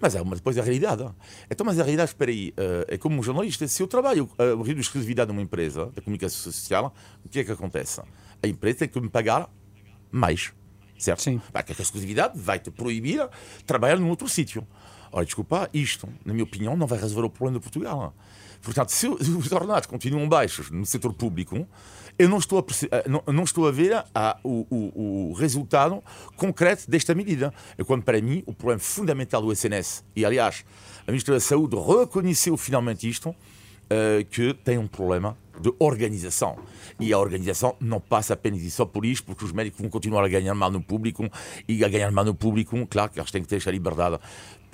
Mas 0.00 0.14
é 0.14 0.20
uma, 0.20 0.36
depois 0.36 0.56
a 0.58 0.62
realidade. 0.62 1.04
Então, 1.50 1.64
mas 1.64 1.78
a 1.78 1.82
realidade, 1.82 2.10
espera 2.10 2.30
aí, 2.30 2.50
uh, 2.50 2.84
é 2.88 2.98
como 2.98 3.18
um 3.18 3.22
jornalista. 3.22 3.66
Se 3.66 3.82
eu 3.82 3.88
trabalho 3.88 4.28
uh, 4.38 4.56
o 4.56 4.62
risco 4.62 4.74
de 4.74 4.80
exclusividade 4.80 5.28
numa 5.28 5.42
empresa 5.42 5.86
da 5.86 6.02
comunicação 6.02 6.52
social, 6.52 6.94
o 7.24 7.28
que 7.28 7.40
é 7.40 7.44
que 7.44 7.50
acontece? 7.50 8.00
A 8.44 8.46
empresa 8.46 8.80
tem 8.80 8.88
que 8.88 9.00
me 9.00 9.08
pagar 9.08 9.50
mais. 10.10 10.52
Certo? 10.98 11.22
Sim. 11.22 11.40
Porque 11.52 11.72
a 11.72 11.82
exclusividade 11.82 12.38
vai-te 12.38 12.70
proibir 12.70 13.28
trabalhar 13.66 13.98
num 13.98 14.08
outro 14.08 14.28
sítio. 14.28 14.66
Ora, 15.10 15.24
desculpa, 15.24 15.70
isto, 15.72 16.08
na 16.24 16.32
minha 16.32 16.44
opinião, 16.44 16.76
não 16.76 16.86
vai 16.86 16.98
resolver 16.98 17.26
o 17.26 17.30
problema 17.30 17.58
de 17.58 17.62
Portugal. 17.62 18.14
Portanto, 18.60 18.90
se 18.90 19.06
os 19.08 19.52
ordenados 19.52 19.86
continuam 19.86 20.28
baixos 20.28 20.70
no 20.70 20.84
setor 20.84 21.14
público, 21.14 21.66
eu 22.18 22.28
não 22.28 22.38
estou 22.38 22.58
a, 22.58 23.08
não, 23.08 23.22
não 23.32 23.44
estou 23.44 23.66
a 23.66 23.70
ver 23.70 24.04
a, 24.14 24.38
o, 24.44 24.66
o, 24.70 25.30
o, 25.30 25.32
resultado 25.32 26.02
concreto 26.36 26.88
desta 26.90 27.14
medida. 27.14 27.52
É 27.78 27.84
quando, 27.84 28.02
para 28.02 28.20
mim, 28.20 28.42
o 28.46 28.52
problema 28.52 28.80
fundamental 28.80 29.40
do 29.40 29.52
SNS, 29.52 30.04
e 30.14 30.24
aliás, 30.24 30.64
a 31.06 31.10
Ministra 31.10 31.34
da 31.34 31.40
Saúde 31.40 31.76
reconheceu 31.76 32.56
finalmente 32.56 33.08
isto, 33.08 33.34
uh, 33.94 34.24
que 34.30 34.54
tem 34.54 34.78
um 34.78 34.86
problema 34.86 35.36
de 35.60 35.72
organização. 35.78 36.58
E 36.98 37.12
a 37.12 37.18
organização 37.18 37.76
não 37.80 38.00
passa 38.00 38.34
apenas 38.34 38.62
e 38.62 38.70
só 38.70 38.84
por 38.84 39.04
isso, 39.04 39.24
porque 39.24 39.44
os 39.44 39.52
médicos 39.52 39.80
vão 39.80 39.90
continuar 39.90 40.24
a 40.24 40.28
ganhar 40.28 40.54
mal 40.54 40.70
no 40.70 40.82
público 40.82 41.28
e 41.68 41.84
a 41.84 41.88
ganhar 41.88 42.10
mal 42.10 42.24
no 42.24 42.34
público, 42.34 42.86
claro 42.88 43.10
que 43.10 43.18
eles 43.18 43.30
têm 43.30 43.42
que 43.42 43.48
ter 43.48 43.56
essa 43.56 43.70
liberdade 43.70 44.18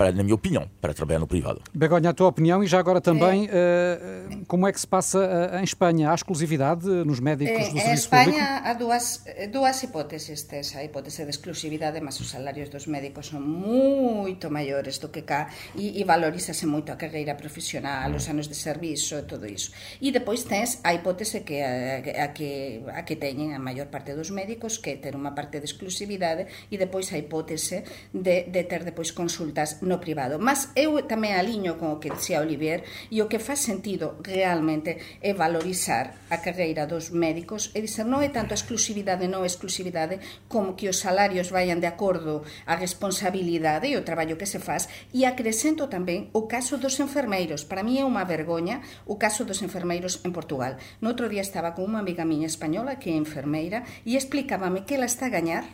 para, 0.01 0.13
na 0.13 0.23
minha 0.23 0.35
opinião, 0.35 0.65
para 0.81 0.95
trabalhar 0.95 1.19
no 1.19 1.27
privado. 1.27 1.61
Begonha, 1.75 2.09
a 2.09 2.15
tua 2.15 2.29
opinião 2.29 2.65
e 2.65 2.67
já 2.67 2.79
agora 2.79 3.03
também, 3.03 3.51
é. 3.53 4.33
uh, 4.33 4.47
como 4.47 4.67
é 4.67 4.73
que 4.73 4.81
se 4.81 4.87
passa 4.87 5.19
uh, 5.19 5.59
em 5.59 5.63
Espanha? 5.63 6.11
Há 6.11 6.15
exclusividade 6.15 6.87
nos 7.05 7.21
médicos 7.21 7.53
é, 7.53 7.59
do 7.59 7.65
serviço 7.65 7.91
Em 7.91 7.93
Espanha 7.93 8.25
público? 8.25 8.63
há 8.65 8.73
duas, 8.73 9.25
duas 9.53 9.83
hipóteses. 9.83 10.45
Tes 10.45 10.75
a 10.75 10.83
hipótese 10.83 11.23
de 11.25 11.29
exclusividade, 11.29 12.01
mas 12.01 12.19
os 12.19 12.31
salários 12.31 12.71
dos 12.71 12.87
médicos 12.87 13.27
são 13.27 13.43
muito 13.43 14.51
maiores 14.51 14.97
do 14.97 15.11
que 15.11 15.21
cá 15.21 15.51
e, 15.77 16.01
e 16.01 16.03
valoriza-se 16.03 16.65
muito 16.65 16.91
a 16.91 16.97
carreira 16.97 17.35
profissional, 17.35 18.11
os 18.13 18.27
anos 18.27 18.49
de 18.49 18.55
serviço 18.55 19.17
e 19.17 19.23
tudo 19.25 19.45
isso. 19.45 19.71
E 20.01 20.11
depois 20.11 20.45
tens 20.45 20.81
a 20.83 20.95
hipótese 20.95 21.41
que 21.41 21.61
a, 21.61 22.25
a, 22.25 22.29
que, 22.29 22.81
a 22.89 23.03
que 23.03 23.17
teñen 23.17 23.53
a 23.53 23.59
maior 23.59 23.93
parte 23.93 24.17
dos 24.17 24.31
médicos, 24.31 24.79
que 24.79 24.93
é 24.93 24.97
ter 24.97 25.13
unha 25.13 25.37
parte 25.37 25.61
de 25.61 25.69
exclusividade 25.69 26.49
e 26.73 26.81
depois 26.81 27.13
a 27.13 27.21
hipótese 27.21 27.85
de, 28.17 28.49
de 28.49 28.65
ter 28.65 28.81
depois 28.89 29.13
consultas 29.13 29.77
no 29.91 29.99
privado. 29.99 30.39
Mas 30.39 30.71
eu 30.79 30.95
tamén 31.03 31.35
aliño 31.35 31.75
con 31.75 31.91
o 31.91 31.99
que 31.99 32.15
dixía 32.15 32.39
Olivier 32.39 32.87
e 33.11 33.19
o 33.19 33.27
que 33.27 33.43
faz 33.43 33.59
sentido 33.59 34.15
realmente 34.23 35.03
é 35.19 35.35
valorizar 35.35 36.15
a 36.31 36.39
carreira 36.39 36.87
dos 36.87 37.11
médicos 37.11 37.75
e 37.75 37.83
dizer 37.83 38.07
non 38.07 38.23
é 38.23 38.31
tanto 38.31 38.55
a 38.55 38.61
exclusividade 38.61 39.27
non 39.27 39.43
exclusividade 39.43 40.23
como 40.47 40.79
que 40.79 40.87
os 40.87 41.03
salarios 41.03 41.51
vayan 41.51 41.83
de 41.83 41.91
acordo 41.91 42.47
a 42.71 42.79
responsabilidade 42.79 43.91
e 43.91 43.99
o 43.99 44.07
traballo 44.07 44.39
que 44.39 44.47
se 44.47 44.63
faz 44.63 44.87
e 45.11 45.27
acrescento 45.27 45.91
tamén 45.91 46.31
o 46.31 46.47
caso 46.47 46.79
dos 46.79 47.03
enfermeiros. 47.03 47.67
Para 47.67 47.83
mí 47.83 47.99
é 47.99 48.07
unha 48.07 48.23
vergoña 48.23 48.87
o 49.11 49.19
caso 49.19 49.43
dos 49.43 49.67
enfermeiros 49.67 50.23
en 50.23 50.31
Portugal. 50.31 50.79
No 51.03 51.11
outro 51.11 51.27
día 51.27 51.43
estaba 51.43 51.75
con 51.75 51.91
unha 51.91 51.99
amiga 51.99 52.23
miña 52.23 52.47
española 52.47 53.03
que 53.03 53.11
é 53.11 53.19
enfermeira 53.19 53.83
e 54.07 54.15
explicábame 54.15 54.87
que 54.87 54.95
ela 54.95 55.11
está 55.11 55.27
a 55.27 55.35
gañar 55.35 55.67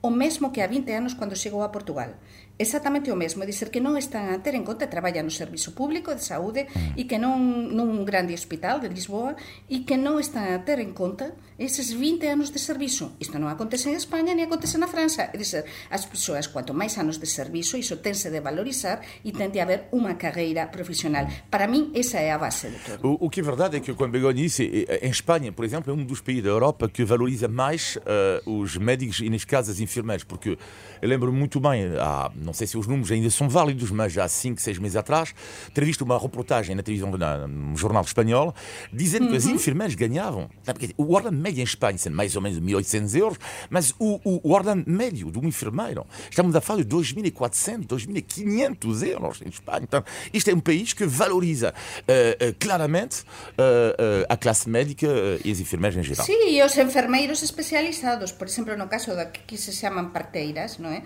o 0.00 0.10
mesmo 0.10 0.52
que 0.52 0.62
a 0.62 0.68
20 0.68 0.96
anos 0.96 1.14
cando 1.14 1.36
chegou 1.36 1.62
a 1.62 1.72
Portugal. 1.72 2.16
Exactamente 2.60 3.08
o 3.08 3.16
mesmo, 3.16 3.40
é 3.42 3.48
dizer 3.48 3.72
que 3.72 3.80
non 3.80 3.96
están 3.96 4.28
a 4.28 4.44
ter 4.44 4.52
en 4.52 4.68
conta, 4.68 4.84
traballa 4.92 5.24
no 5.24 5.32
Servizo 5.32 5.72
Público 5.72 6.12
de 6.12 6.20
Saúde 6.20 6.68
mm. 6.68 7.00
e 7.00 7.08
que 7.08 7.16
non 7.16 7.72
nun 7.72 8.04
grande 8.04 8.36
hospital 8.36 8.84
de 8.84 8.92
Lisboa 8.92 9.32
e 9.72 9.88
que 9.88 9.96
non 9.96 10.20
están 10.20 10.52
a 10.52 10.60
ter 10.60 10.76
en 10.84 10.92
conta 10.92 11.32
eses 11.60 11.92
20 11.92 12.24
anos 12.28 12.52
de 12.52 12.60
servizo. 12.60 13.12
Isto 13.20 13.36
non 13.36 13.48
acontece 13.52 13.92
en 13.92 13.96
España 13.96 14.32
ni 14.32 14.44
acontece 14.44 14.80
na 14.80 14.88
França. 14.88 15.28
É 15.32 15.36
dizer, 15.36 15.68
as 15.92 16.08
persoas, 16.08 16.48
quanto 16.48 16.72
máis 16.72 16.96
anos 16.96 17.20
de 17.20 17.28
servizo, 17.28 17.76
iso 17.76 18.00
tense 18.00 18.32
de 18.32 18.40
valorizar 18.40 19.04
e 19.24 19.32
tende 19.32 19.60
a 19.60 19.68
haber 19.68 19.88
unha 19.92 20.16
carreira 20.16 20.68
profesional. 20.72 21.28
Para 21.52 21.68
min, 21.68 21.92
esa 21.92 22.20
é 22.20 22.32
a 22.32 22.40
base 22.40 22.72
de 22.72 22.80
todo. 22.80 23.00
O, 23.04 23.28
o 23.28 23.30
que 23.32 23.40
é 23.40 23.44
verdade 23.44 23.76
é 23.76 23.80
que, 23.80 23.92
como 23.92 24.12
Begonha 24.12 24.40
disse, 24.40 24.88
em 24.88 25.12
Espanha, 25.12 25.52
por 25.52 25.64
exemplo, 25.64 25.92
é 25.92 25.94
um 25.94 26.04
dos 26.04 26.20
países 26.20 26.44
da 26.44 26.50
Europa 26.50 26.88
que 26.88 27.04
valoriza 27.04 27.48
mais 27.48 27.96
uh, 27.96 28.60
os 28.60 28.76
médicos 28.76 29.20
e, 29.20 29.28
neste 29.28 29.46
caso, 29.46 29.70
as 29.70 29.80
enfermeiras, 29.80 30.24
porque 30.24 30.56
eu 31.00 31.08
lembro 31.08 31.32
muito 31.32 31.60
bem, 31.60 31.92
há, 32.00 32.32
não 32.50 32.54
sei 32.54 32.66
se 32.66 32.76
os 32.76 32.86
números 32.86 33.12
ainda 33.12 33.30
são 33.30 33.48
válidos, 33.48 33.92
mas 33.92 34.18
há 34.18 34.26
5, 34.26 34.60
6 34.60 34.78
meses 34.78 34.96
atrás, 34.96 35.32
ter 35.72 35.84
visto 35.84 36.02
uma 36.02 36.18
reportagem 36.18 36.74
na 36.74 36.82
televisão, 36.82 37.10
na, 37.12 37.46
no 37.46 37.76
jornal 37.76 38.02
espanhol, 38.02 38.52
dizendo 38.92 39.26
uhum. 39.26 39.30
que 39.30 39.36
as 39.36 39.44
uhum. 39.44 39.54
enfermeiras 39.54 39.94
ganhavam. 39.94 40.50
O 40.96 41.14
ordenado 41.14 41.40
médio 41.40 41.60
em 41.60 41.64
Espanha 41.64 41.96
são 41.96 42.12
mais 42.12 42.34
ou 42.34 42.42
menos 42.42 42.58
1.800 42.58 43.18
euros, 43.18 43.38
mas 43.70 43.94
o, 44.00 44.20
o, 44.24 44.48
o 44.48 44.52
ordenado 44.52 44.90
médio 44.90 45.30
de 45.30 45.38
um 45.38 45.44
enfermeiro, 45.44 46.04
estamos 46.28 46.54
a 46.56 46.60
falar 46.60 46.82
de 46.82 46.88
2.400, 46.88 47.86
2.500 47.86 49.06
euros 49.06 49.42
em 49.42 49.48
Espanha. 49.48 49.82
Então, 49.84 50.04
isto 50.34 50.50
é 50.50 50.54
um 50.54 50.60
país 50.60 50.92
que 50.92 51.06
valoriza 51.06 51.72
uh, 51.72 52.48
uh, 52.48 52.54
claramente 52.58 53.20
uh, 53.20 54.26
a 54.28 54.36
classe 54.36 54.68
médica 54.68 55.06
e 55.44 55.52
as 55.52 55.60
enfermeiras 55.60 55.96
em 55.96 56.02
geral. 56.02 56.26
Sim, 56.26 56.50
e 56.50 56.60
os 56.64 56.76
enfermeiros 56.76 57.44
especializados, 57.44 58.32
por 58.32 58.48
exemplo, 58.48 58.76
no 58.76 58.88
caso 58.88 59.14
da 59.14 59.26
que 59.26 59.56
se 59.56 59.72
chamam 59.72 60.10
parteiras, 60.10 60.78
não 60.78 60.90
é? 60.90 61.02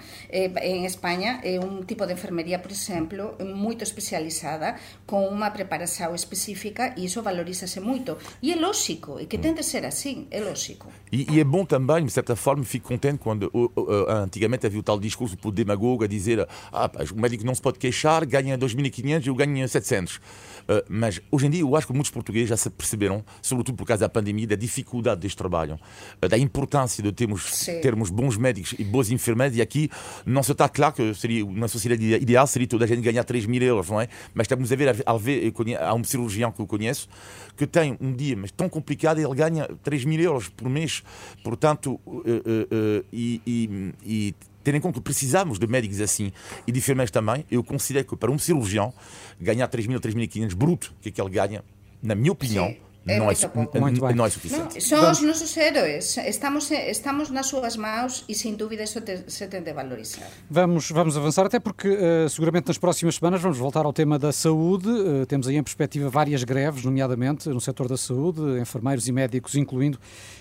em 0.63 0.87
Espanha 0.87 1.24
é 1.43 1.59
un 1.59 1.85
tipo 1.85 2.07
de 2.07 2.13
enfermería, 2.15 2.61
por 2.61 2.73
exemplo, 2.73 3.37
moito 3.41 3.85
especializada, 3.85 4.77
con 5.07 5.25
unha 5.27 5.51
preparación 5.51 6.15
específica 6.15 6.95
e 6.97 7.09
iso 7.09 7.25
valorízase 7.25 7.81
moito. 7.81 8.17
E 8.43 8.53
é 8.53 8.57
lógico, 8.57 9.19
e 9.21 9.27
que 9.27 9.39
tem 9.39 9.55
de 9.55 9.63
ser 9.63 9.85
assim, 9.85 10.27
é 10.31 10.41
lógico. 10.41 10.93
E, 11.11 11.27
e 11.31 11.41
é 11.41 11.45
bom 11.45 11.65
também, 11.65 12.05
de 12.05 12.13
certa 12.13 12.37
forma, 12.37 12.65
fico 12.65 12.89
contente 12.89 13.19
quando 13.19 13.51
uh, 13.53 13.71
uh, 13.77 14.11
antigamente 14.27 14.67
havia 14.67 14.81
o 14.81 14.83
tal 14.83 14.99
discurso 14.99 15.37
por 15.37 15.53
demagogo 15.53 16.05
a 16.05 16.07
dizer 16.07 16.47
ah, 16.73 16.91
o 17.15 17.21
médico 17.21 17.45
não 17.45 17.55
se 17.55 17.63
pode 17.63 17.79
queixar, 17.79 18.27
ganha 18.27 18.59
2.500 18.59 19.25
e 19.25 19.29
eu 19.29 19.35
ganho 19.35 19.69
700. 19.69 20.21
Uh, 20.65 20.83
mas 20.89 21.21
hoje 21.31 21.47
em 21.47 21.51
dia 21.51 21.61
eu 21.61 21.77
acho 21.77 21.87
que 21.87 21.93
muitos 21.93 22.11
portugueses 22.11 22.49
já 22.49 22.57
se 22.57 22.71
perceberam, 22.71 23.25
sobretudo 23.43 23.77
por 23.77 23.87
causa 23.87 24.03
da 24.03 24.09
pandemia, 24.09 24.47
da 24.47 24.57
dificuldade 24.57 25.21
deste 25.21 25.37
trabalho, 25.37 25.79
uh, 26.23 26.29
da 26.29 26.39
importância 26.39 27.03
de 27.03 27.13
termos, 27.13 27.67
termos 27.83 28.11
bons 28.11 28.37
médicos 28.37 28.75
e 28.79 28.85
boas 28.85 29.11
enfermeiras. 29.11 29.57
E 29.57 29.63
aqui 29.63 29.91
não 30.25 30.43
se 30.43 30.53
está 30.53 30.69
claro 30.69 30.95
que 30.95 31.15
seria 31.15 31.45
uma 31.45 31.69
sociedade 31.69 32.03
ideal 32.15 32.47
seria 32.47 32.67
toda 32.67 32.85
a 32.85 32.89
gente 32.89 33.01
ganhar 33.01 33.25
3 33.25 33.47
mil 33.47 33.63
euros, 33.63 33.91
não 33.91 34.01
é? 34.01 34.09
Mas 34.33 34.45
estamos 34.45 34.73
a 34.73 34.77
ver, 34.77 35.03
a 35.05 35.17
ver 35.17 35.53
há 35.81 35.95
um 35.95 36.05
cirurgião 36.05 36.51
que 36.51 36.61
eu 36.61 36.67
conheço 36.67 37.09
que 37.57 37.67
tem 37.67 37.97
um 38.01 38.13
dia 38.13 38.37
mas 38.37 38.51
tão 38.51 38.69
complicado 38.69 39.19
ele 39.19 39.35
ganha 39.35 39.69
3 39.83 40.05
mil 40.05 40.21
euros 40.21 40.49
por 40.49 40.69
mês. 40.69 41.03
Portanto, 41.43 42.01
uh, 42.07 43.05
e, 43.13 43.41
e, 43.47 43.93
e 44.05 44.35
ter 44.65 44.75
em 44.75 44.81
conta 44.81 44.99
que 44.99 45.05
precisamos 45.05 45.59
de 45.59 45.67
médicos 45.67 46.01
assim 46.01 46.33
e 46.67 46.73
de 46.73 46.79
enfermeiros 46.79 47.11
também, 47.11 47.45
eu 47.51 47.63
considero 47.63 48.07
que 48.07 48.17
para 48.17 48.31
um 48.31 48.39
cirurgião 48.39 48.93
ganhar 49.41 49.69
3 49.69 49.87
mil, 49.87 50.01
3.500 50.01 50.55
bruto, 50.55 50.95
que 51.01 51.11
é 51.11 51.13
que 51.13 51.21
ele 51.21 51.31
ganha, 51.31 51.63
na 52.03 52.15
minha 52.15 52.33
opinião, 52.33 52.69
Sim 52.69 52.84
É 53.07 53.19
non, 53.19 53.29
é, 53.29 54.15
non 54.15 54.25
é 54.25 54.31
suficiente. 54.33 54.77
No, 54.77 54.81
son 54.81 55.13
os 55.13 55.21
nosos 55.21 55.53
héroes, 55.61 56.17
estamos, 56.25 56.73
estamos 56.73 57.29
nas 57.29 57.53
súas 57.53 57.77
mãos 57.77 58.25
e 58.25 58.35
sem 58.35 58.57
dúvida 58.57 58.85
isso 58.85 59.05
te, 59.05 59.29
se 59.29 59.47
tem 59.47 59.61
de 59.61 59.77
valorizar. 59.77 60.25
Vamos, 60.49 60.89
vamos 60.91 61.15
avançar, 61.15 61.45
até 61.45 61.61
porque 61.61 61.89
uh, 61.89 62.29
seguramente 62.31 62.69
nas 62.69 62.79
próximas 62.79 63.17
semanas 63.17 63.43
vamos 63.43 63.59
voltar 63.59 63.85
ao 63.85 63.93
tema 63.93 64.19
da 64.19 64.33
saúde. 64.33 64.89
Uh, 64.89 65.27
temos 65.27 65.47
aí 65.47 65.57
em 65.57 65.63
perspectiva 65.63 66.09
várias 66.09 66.45
greves, 66.45 66.83
nomeadamente 66.83 67.51
no 67.51 67.61
setor 67.61 67.89
da 67.89 67.99
saúde, 67.99 68.41
enfermeiros 68.59 69.07
e 69.07 69.13
médicos 69.13 69.55
incluindo, 69.55 69.99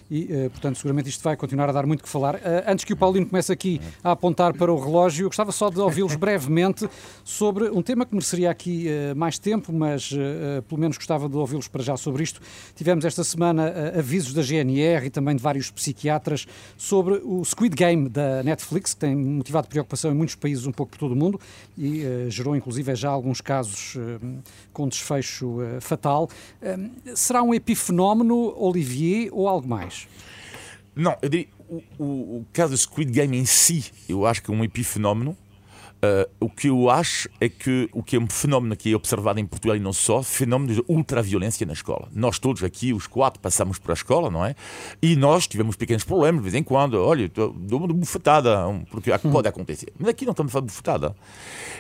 e, 0.10 0.24
uh, 0.32 0.50
portanto, 0.50 0.78
seguramente 0.78 1.10
isto 1.10 1.22
vai 1.22 1.36
continuar 1.36 1.68
a 1.68 1.74
dar 1.74 1.86
muito 1.86 2.02
que 2.02 2.10
falar. 2.10 2.40
antes 2.66 2.86
que 2.86 2.94
o 2.94 2.98
Paulino 2.98 3.26
comece 3.26 3.52
aqui 3.52 3.82
a 4.02 4.12
apontar 4.12 4.54
para 4.54 4.72
o 4.72 4.80
relógio, 4.80 5.26
eu 5.26 5.30
gostava 5.30 5.52
só 5.52 5.70
de 5.70 5.82
ouvi-los 5.82 6.16
brevemente 6.18 6.90
sobre 7.26 7.70
um 7.70 7.82
tema 7.82 8.06
que 8.06 8.14
mereceria 8.14 8.50
aqui 8.50 8.88
mais 9.16 9.38
tempo, 9.38 9.74
mas 9.74 10.10
pelo 10.68 10.80
menos 10.80 10.98
gostava 10.98 11.28
de 11.28 11.36
ouvi-los 11.36 11.68
para 11.68 11.84
já 11.84 11.98
sobre 11.98 12.24
isto 12.24 12.40
Tivemos 12.76 13.06
esta 13.06 13.24
semana 13.24 13.72
uh, 13.72 14.00
avisos 14.00 14.34
da 14.34 14.42
GNR 14.42 15.06
e 15.06 15.10
também 15.10 15.36
de 15.36 15.42
vários 15.42 15.72
psiquiatras 15.72 16.46
sobre 16.78 17.22
o 17.24 17.44
Squid 17.44 17.76
Game 17.76 18.10
da 18.10 18.44
Netflix, 18.44 18.94
que 18.94 19.00
tem 19.00 19.16
motivado 19.16 19.68
preocupação 19.68 20.12
em 20.12 20.16
muitos 20.16 20.36
países, 20.36 20.66
um 20.66 20.72
pouco 20.72 20.92
por 20.92 20.98
todo 20.98 21.12
o 21.12 21.16
mundo, 21.16 21.40
e 21.78 22.04
uh, 22.04 22.30
gerou 22.30 22.56
inclusive 22.56 22.94
já 22.96 23.10
alguns 23.10 23.42
casos 23.42 23.96
uh, 23.96 24.20
com 24.72 24.88
desfecho 24.88 25.60
fatal. 25.80 26.30
será 27.16 27.42
um 27.42 27.54
epifenómeno, 27.54 28.54
Olivier, 28.58 29.30
ou 29.32 29.48
algo 29.48 29.68
mais? 29.68 30.08
Não, 30.96 31.16
eu 31.22 31.30
diria, 31.30 31.48
o, 31.70 31.82
o, 31.98 32.04
o 32.04 32.46
caso 32.54 32.72
do 32.72 32.78
Squid 32.78 33.12
Game 33.12 33.38
em 33.38 33.46
si, 33.46 33.86
eu 34.08 34.26
acho 34.26 34.42
que 34.44 34.52
é 34.52 34.54
um 34.54 34.64
epifenómeno. 34.64 35.36
Uh, 36.04 36.30
o 36.38 36.50
que 36.50 36.68
eu 36.68 36.90
acho 36.90 37.30
é 37.40 37.48
que 37.48 37.88
o 37.94 38.04
que 38.04 38.18
é 38.18 38.20
um 38.20 38.28
fenómeno 38.28 38.76
que 38.76 38.92
é 38.92 38.96
observado 38.96 39.40
em 39.40 39.46
Portugal 39.46 39.78
e 39.78 39.80
não 39.80 39.94
só, 39.94 40.22
fenómeno 40.22 40.74
de 40.74 40.84
ultraviolência 40.86 41.66
na 41.66 41.72
escola. 41.72 42.10
Nós 42.14 42.38
todos 42.38 42.62
aqui, 42.62 42.92
os 42.92 43.08
quatro, 43.08 43.40
passamos 43.40 43.80
por 43.80 43.92
a 43.92 43.94
escola, 43.94 44.30
não 44.30 44.46
é? 44.46 44.54
E 45.02 45.16
nós 45.16 45.48
tivemos 45.48 45.78
pequenos 45.78 46.04
problemas 46.04 46.44
de 46.44 46.50
vez 46.50 46.56
em 46.56 46.64
quando. 46.64 46.96
Olha, 46.96 47.30
dou-me 47.30 47.88
de 47.88 47.94
bufetada, 47.94 48.66
porque 48.92 49.14
hum. 49.14 49.32
pode 49.32 49.48
acontecer. 49.48 49.94
Mas 49.98 50.10
aqui 50.10 50.26
não 50.26 50.32
estamos 50.32 50.52
a 50.52 50.54
falar 50.54 50.66
de 50.66 50.72
bufetada. 50.74 51.16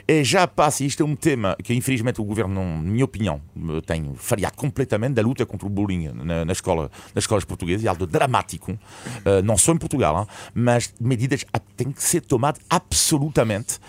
É, 0.07 0.23
já 0.23 0.47
passa, 0.47 0.85
isto 0.85 1.03
é 1.03 1.05
um 1.05 1.17
tema 1.17 1.57
que 1.61 1.73
infelizmente 1.73 2.21
o 2.21 2.23
governo, 2.23 2.53
na 2.53 2.81
minha 2.81 3.03
opinião, 3.03 3.41
tem 3.85 4.13
falhado 4.15 4.55
completamente 4.55 5.15
da 5.15 5.21
luta 5.21 5.45
contra 5.45 5.67
o 5.67 5.69
bullying 5.69 6.13
na, 6.13 6.45
na 6.45 6.51
escola, 6.53 6.89
nas 7.13 7.25
escolas 7.25 7.43
portuguesas. 7.43 7.83
É 7.85 7.89
algo 7.89 8.07
dramático, 8.07 8.71
uh, 8.71 9.43
não 9.43 9.57
só 9.57 9.73
em 9.73 9.77
Portugal, 9.77 10.21
hein? 10.21 10.27
mas 10.53 10.93
medidas 10.97 11.45
têm 11.75 11.91
que 11.91 12.01
ser 12.01 12.21
tomadas 12.21 12.61
absolutamente 12.69 13.79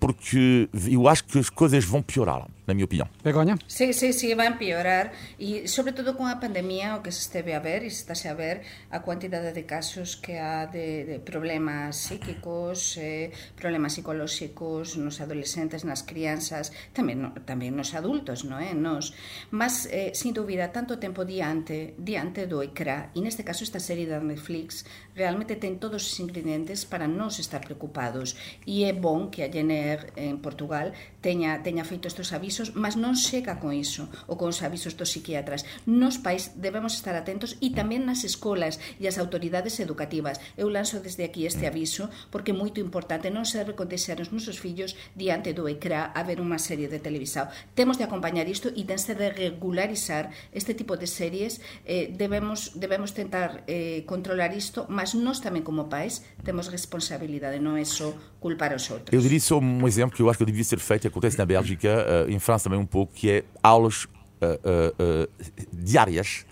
porque 0.00 0.68
eu 0.90 1.08
acho 1.08 1.24
que 1.24 1.38
as 1.38 1.50
coisas 1.50 1.84
vão 1.84 2.02
piorar. 2.02 2.46
na 2.66 2.74
mi 2.74 2.82
opinión. 2.82 3.08
Begoña? 3.22 3.56
Sí, 3.66 3.92
sí, 3.92 4.12
sí, 4.12 4.34
va 4.34 4.44
a 4.44 4.52
empeorar 4.52 5.12
e 5.38 5.68
sobre 5.68 5.92
todo 5.92 6.16
con 6.16 6.32
a 6.32 6.40
pandemia 6.40 6.96
o 6.96 7.02
que 7.04 7.12
se 7.12 7.20
esteve 7.20 7.52
a 7.52 7.60
ver 7.60 7.84
e 7.84 7.90
se 7.92 8.00
estase 8.04 8.32
a 8.32 8.34
ver 8.34 8.64
a 8.88 9.04
cuantidade 9.04 9.52
de 9.52 9.64
casos 9.68 10.16
que 10.16 10.40
há 10.40 10.66
de, 10.66 11.04
de 11.04 11.16
problemas 11.20 11.96
psíquicos, 11.96 12.96
eh, 12.96 13.30
problemas 13.56 13.94
psicolóxicos 13.94 14.96
nos 14.96 15.20
adolescentes, 15.20 15.84
nas 15.84 16.02
crianzas, 16.02 16.72
tamén, 16.96 17.20
no, 17.20 17.30
eh? 17.36 17.44
tamén 17.44 17.76
nos 17.76 17.92
adultos, 17.92 18.48
non 18.48 18.64
é? 18.64 18.72
Nos. 18.72 19.12
Mas, 19.52 19.84
eh, 19.92 20.16
sin 20.16 20.32
dúbida, 20.32 20.72
tanto 20.72 20.96
tempo 20.96 21.28
diante, 21.28 21.92
diante 22.00 22.48
do 22.48 22.64
ecrã, 22.64 23.12
e 23.12 23.20
neste 23.20 23.44
caso 23.44 23.60
esta 23.60 23.80
serie 23.80 24.08
da 24.08 24.18
Netflix 24.24 24.88
realmente 25.14 25.60
ten 25.60 25.76
todos 25.76 26.02
os 26.02 26.16
ingredientes 26.18 26.88
para 26.88 27.06
nos 27.06 27.38
estar 27.38 27.60
preocupados 27.60 28.34
e 28.66 28.88
é 28.88 28.92
bon 28.92 29.30
que 29.30 29.44
a 29.44 29.52
Jenner 29.52 30.10
en 30.16 30.40
Portugal 30.42 30.96
teña, 31.20 31.62
teña 31.62 31.86
feito 31.86 32.08
estes 32.10 32.32
avisos 32.34 32.53
avisos, 32.54 32.74
mas 32.74 32.94
non 32.94 33.18
chega 33.18 33.58
con 33.58 33.74
iso 33.74 34.06
ou 34.30 34.38
con 34.38 34.50
os 34.50 34.62
avisos 34.62 34.94
dos 34.94 35.10
psiquiatras. 35.10 35.66
Nos 35.86 36.22
pais 36.22 36.54
debemos 36.54 36.94
estar 36.94 37.18
atentos 37.18 37.58
e 37.58 37.74
tamén 37.74 38.06
nas 38.06 38.22
escolas 38.22 38.78
e 39.02 39.10
as 39.10 39.18
autoridades 39.18 39.82
educativas. 39.82 40.38
Eu 40.54 40.70
lanzo 40.70 41.02
desde 41.02 41.26
aquí 41.26 41.46
este 41.46 41.66
aviso 41.66 42.08
porque 42.30 42.54
é 42.54 42.56
moito 42.56 42.78
importante 42.78 43.30
non 43.30 43.42
serve 43.42 43.74
con 43.74 43.90
deixar 43.90 44.22
os 44.22 44.30
nosos 44.30 44.62
fillos 44.62 44.94
diante 45.18 45.50
do 45.50 45.66
ecrã 45.66 46.14
a 46.14 46.22
ver 46.22 46.38
unha 46.38 46.60
serie 46.62 46.86
de 46.86 47.02
televisao. 47.02 47.50
Temos 47.74 47.98
de 47.98 48.06
acompañar 48.06 48.46
isto 48.46 48.70
e 48.70 48.86
tense 48.86 49.18
de 49.18 49.34
regularizar 49.34 50.30
este 50.54 50.78
tipo 50.78 50.94
de 50.94 51.10
series. 51.10 51.58
Eh, 51.82 52.14
debemos, 52.14 52.78
debemos 52.78 53.10
tentar 53.12 53.66
eh, 53.66 54.06
controlar 54.06 54.54
isto, 54.54 54.86
mas 54.86 55.18
nós 55.18 55.42
tamén 55.42 55.66
como 55.66 55.90
pais 55.90 56.22
temos 56.46 56.70
responsabilidade, 56.70 57.58
non 57.58 57.74
é 57.74 57.86
só 57.86 58.14
culpar 58.44 58.76
os 58.76 58.84
outros. 58.92 59.08
Eu 59.08 59.24
diria 59.24 59.40
só 59.40 59.56
um 59.56 59.88
exemplo 59.88 60.14
que 60.14 60.20
eu 60.20 60.28
acho 60.28 60.38
que 60.38 60.44
devia 60.44 60.62
ser 60.62 60.78
feito, 60.78 61.08
acontece 61.08 61.38
na 61.38 61.46
Bélgica, 61.48 62.04
uh, 62.28 62.30
França 62.44 62.64
também 62.64 62.78
um 62.78 62.86
pouco, 62.86 63.12
que 63.14 63.30
é 63.30 63.44
aulas 63.62 64.04
uh, 64.04 64.08
uh, 64.38 65.28
diárias, 65.72 66.44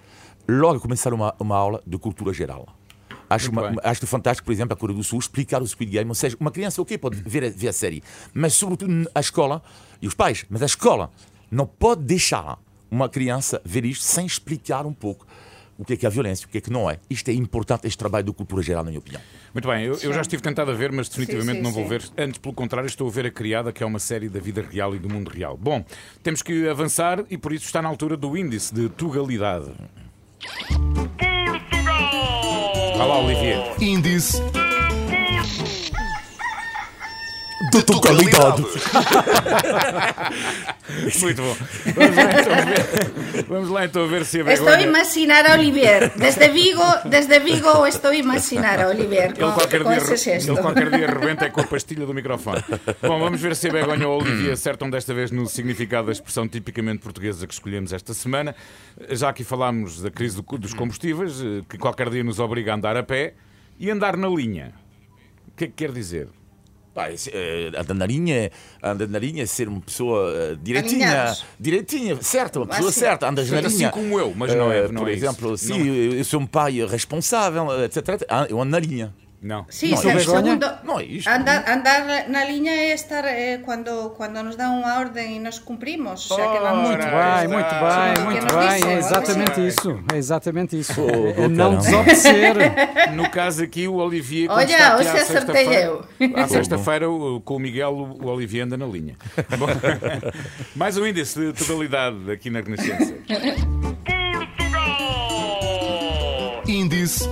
logo 0.48 0.80
começar 0.80 1.12
uma, 1.12 1.34
uma 1.38 1.56
aula 1.56 1.82
de 1.86 1.98
cultura 1.98 2.32
geral. 2.32 2.66
Acho, 3.28 3.50
uma, 3.50 3.74
acho 3.82 4.06
fantástico, 4.06 4.46
por 4.46 4.52
exemplo, 4.52 4.74
a 4.74 4.76
Coreia 4.76 4.96
do 4.96 5.04
Sul 5.04 5.18
explicar 5.18 5.62
o 5.62 5.66
Squid 5.66 5.90
Game. 5.90 6.08
Ou 6.08 6.14
seja, 6.14 6.36
uma 6.40 6.50
criança, 6.50 6.80
ok, 6.82 6.98
pode 6.98 7.16
ver, 7.16 7.50
ver 7.50 7.68
a 7.68 7.72
série, 7.72 8.02
mas 8.32 8.54
sobretudo 8.54 9.08
a 9.14 9.20
escola 9.20 9.62
e 10.00 10.06
os 10.06 10.14
pais, 10.14 10.44
mas 10.50 10.62
a 10.62 10.66
escola 10.66 11.10
não 11.50 11.66
pode 11.66 12.02
deixar 12.02 12.58
uma 12.90 13.08
criança 13.08 13.60
ver 13.64 13.84
isto 13.84 14.04
sem 14.04 14.26
explicar 14.26 14.84
um 14.86 14.92
pouco 14.92 15.26
o 15.78 15.84
que 15.84 15.94
é 15.94 15.96
que 15.96 16.06
é 16.06 16.08
a 16.08 16.10
violência, 16.10 16.46
o 16.46 16.48
que 16.48 16.58
é 16.58 16.60
que 16.60 16.70
não 16.70 16.90
é. 16.90 16.98
Isto 17.08 17.30
é 17.30 17.34
importante, 17.34 17.86
este 17.86 17.98
trabalho 17.98 18.24
de 18.24 18.32
cultura 18.32 18.62
geral, 18.62 18.84
na 18.84 18.90
minha 18.90 18.98
opinião. 18.98 19.20
Muito 19.52 19.68
bem, 19.68 19.84
eu, 19.84 19.98
eu 20.02 20.12
já 20.12 20.20
estive 20.20 20.42
tentado 20.42 20.70
a 20.70 20.74
ver, 20.74 20.92
mas 20.92 21.08
definitivamente 21.08 21.58
sim, 21.58 21.58
sim, 21.58 21.62
não 21.62 21.72
vou 21.72 21.82
sim. 21.84 21.88
ver. 21.88 22.02
Antes, 22.16 22.38
pelo 22.38 22.54
contrário, 22.54 22.86
estou 22.86 23.08
a 23.08 23.10
ver 23.10 23.26
a 23.26 23.30
Criada, 23.30 23.72
que 23.72 23.82
é 23.82 23.86
uma 23.86 23.98
série 23.98 24.28
da 24.28 24.40
vida 24.40 24.62
real 24.62 24.94
e 24.94 24.98
do 24.98 25.08
mundo 25.08 25.28
real. 25.28 25.56
Bom, 25.56 25.84
temos 26.22 26.42
que 26.42 26.68
avançar 26.68 27.24
e 27.30 27.36
por 27.36 27.52
isso 27.52 27.66
está 27.66 27.82
na 27.82 27.88
altura 27.88 28.16
do 28.16 28.36
índice 28.36 28.74
de 28.74 28.88
tugalidade. 28.88 29.70
Olá, 32.94 33.18
Olivier. 33.18 33.58
Índice 33.80 34.40
de 37.70 37.82
tugalidade. 37.82 38.62
Muito 41.20 41.42
bom. 41.42 41.56
Vamos 41.94 42.16
lá, 42.16 42.24
então 42.34 42.56
ver, 42.66 43.44
vamos 43.48 43.70
lá 43.70 43.84
então 43.84 44.08
ver 44.08 44.24
se 44.24 44.40
a 44.40 44.44
Begoña... 44.44 44.54
Estou 44.54 44.74
a 44.74 44.82
imaginar 44.82 45.46
a 45.46 45.54
Olivier. 45.54 46.12
Desde 46.16 46.48
Vigo, 46.48 46.82
desde 47.04 47.38
Vigo 47.40 47.86
estou 47.86 48.10
a 48.10 48.16
imaginar 48.16 48.80
a 48.80 48.88
Olivier 48.88 49.34
com, 49.34 49.44
ele 49.44 49.52
qualquer 49.52 49.82
com 49.82 49.90
dia, 49.90 49.98
esse 49.98 50.16
gesto. 50.16 50.50
Ele 50.52 50.60
qualquer 50.60 50.90
dia 50.90 51.06
rebenta 51.06 51.44
é 51.44 51.50
com 51.50 51.60
a 51.60 51.64
pastilha 51.64 52.04
do 52.04 52.14
microfone. 52.14 52.62
Bom, 53.00 53.18
vamos 53.18 53.40
ver 53.40 53.54
se 53.54 53.68
a 53.68 53.72
Begonha 53.72 54.08
ou 54.08 54.20
a 54.20 54.24
Olivier 54.24 54.52
acertam 54.52 54.90
desta 54.90 55.14
vez 55.14 55.30
no 55.30 55.46
significado 55.46 56.06
da 56.06 56.12
expressão 56.12 56.48
tipicamente 56.48 57.00
portuguesa 57.00 57.46
que 57.46 57.54
escolhemos 57.54 57.92
esta 57.92 58.12
semana. 58.12 58.54
Já 59.10 59.28
aqui 59.28 59.44
falámos 59.44 60.02
da 60.02 60.10
crise 60.10 60.42
dos 60.42 60.74
combustíveis, 60.74 61.40
eh, 61.40 61.62
que 61.68 61.78
qualquer 61.78 62.10
dia 62.10 62.24
nos 62.24 62.38
obriga 62.38 62.72
a 62.72 62.74
andar 62.74 62.96
a 62.96 63.02
pé 63.02 63.34
e 63.78 63.90
andar 63.90 64.16
na 64.16 64.28
linha. 64.28 64.72
O 65.48 65.56
que 65.56 65.64
é 65.64 65.66
que 65.66 65.74
quer 65.74 65.92
dizer? 65.92 66.28
Pá, 66.94 67.08
andar 67.78 67.94
na 67.94 68.06
linha, 68.06 68.50
andar 68.82 69.08
na 69.08 69.18
linha 69.18 69.44
é 69.44 69.46
ser 69.46 69.66
uma 69.66 69.80
pessoa 69.80 70.52
uh, 70.52 70.56
direitinha, 70.56 71.34
direitinha, 71.58 72.22
certa, 72.22 72.60
uma 72.60 72.66
pessoa 72.66 72.90
assim, 72.90 73.00
certa, 73.00 73.28
andas 73.28 73.50
na 73.50 73.60
assim 73.60 73.88
como 73.88 74.20
eu, 74.20 74.34
mas 74.36 74.54
não 74.54 74.70
é, 74.70 74.84
uh, 74.84 74.92
não 74.92 75.00
por 75.00 75.10
é 75.10 75.14
exemplo, 75.14 75.54
isso. 75.54 75.68
sim, 75.68 75.78
não. 75.78 75.94
eu 75.94 76.24
sou 76.24 76.40
um 76.40 76.46
pai 76.46 76.84
responsável, 76.84 77.82
etc, 77.84 78.08
etc. 78.08 78.28
Eu 78.50 78.60
ando 78.60 78.72
na 78.72 78.78
linha. 78.78 79.14
No. 79.42 79.66
Sí, 79.68 79.90
no, 79.90 79.96
ser, 79.96 80.20
segundo, 80.20 80.66
no 80.84 81.00
é 81.00 81.04
isto. 81.04 81.28
Andar, 81.28 81.68
andar 81.68 82.28
na 82.28 82.44
liña 82.44 82.70
é 82.70 82.94
estar 82.94 83.24
eh, 83.24 83.58
cuando, 83.64 84.14
cuando 84.16 84.40
nos 84.40 84.54
dá 84.54 84.70
unha 84.70 85.00
orden 85.00 85.34
e 85.34 85.40
nos 85.40 85.58
cumprimos. 85.58 86.30
O 86.30 86.36
sea, 86.36 86.46
que 86.46 86.60
vamos 86.60 86.86
muito 86.86 87.02
bem, 87.02 87.48
muito 87.50 87.74
bem, 87.74 88.24
muito 88.24 88.46
bem. 88.54 88.94
É 88.94 88.98
exatamente 88.98 89.66
isso. 89.66 90.04
É 90.12 90.16
exatamente 90.16 90.78
isso. 90.78 91.02
Oh, 91.02 91.42
é 91.42 91.48
não 91.48 91.76
desobedecer. 91.76 92.54
No 93.12 93.28
caso 93.28 93.64
aqui, 93.64 93.88
o 93.88 93.96
Olivier. 93.96 94.48
Olha, 94.48 94.96
hoje 94.96 95.08
acertei 95.08 95.66
eu. 95.84 96.04
À 96.36 96.46
sexta-feira, 96.46 97.06
com 97.44 97.56
o 97.56 97.58
Miguel, 97.58 97.92
o 97.92 98.26
Olivier 98.26 98.64
anda 98.64 98.76
na 98.76 98.86
linha. 98.86 99.16
Bom, 99.58 99.66
mais 100.76 100.96
um 100.96 101.04
índice 101.04 101.38
de 101.38 101.52
totalidade 101.52 102.30
aqui 102.30 102.48
na 102.48 102.60
Renascença. 102.60 103.12
Índice 106.66 107.28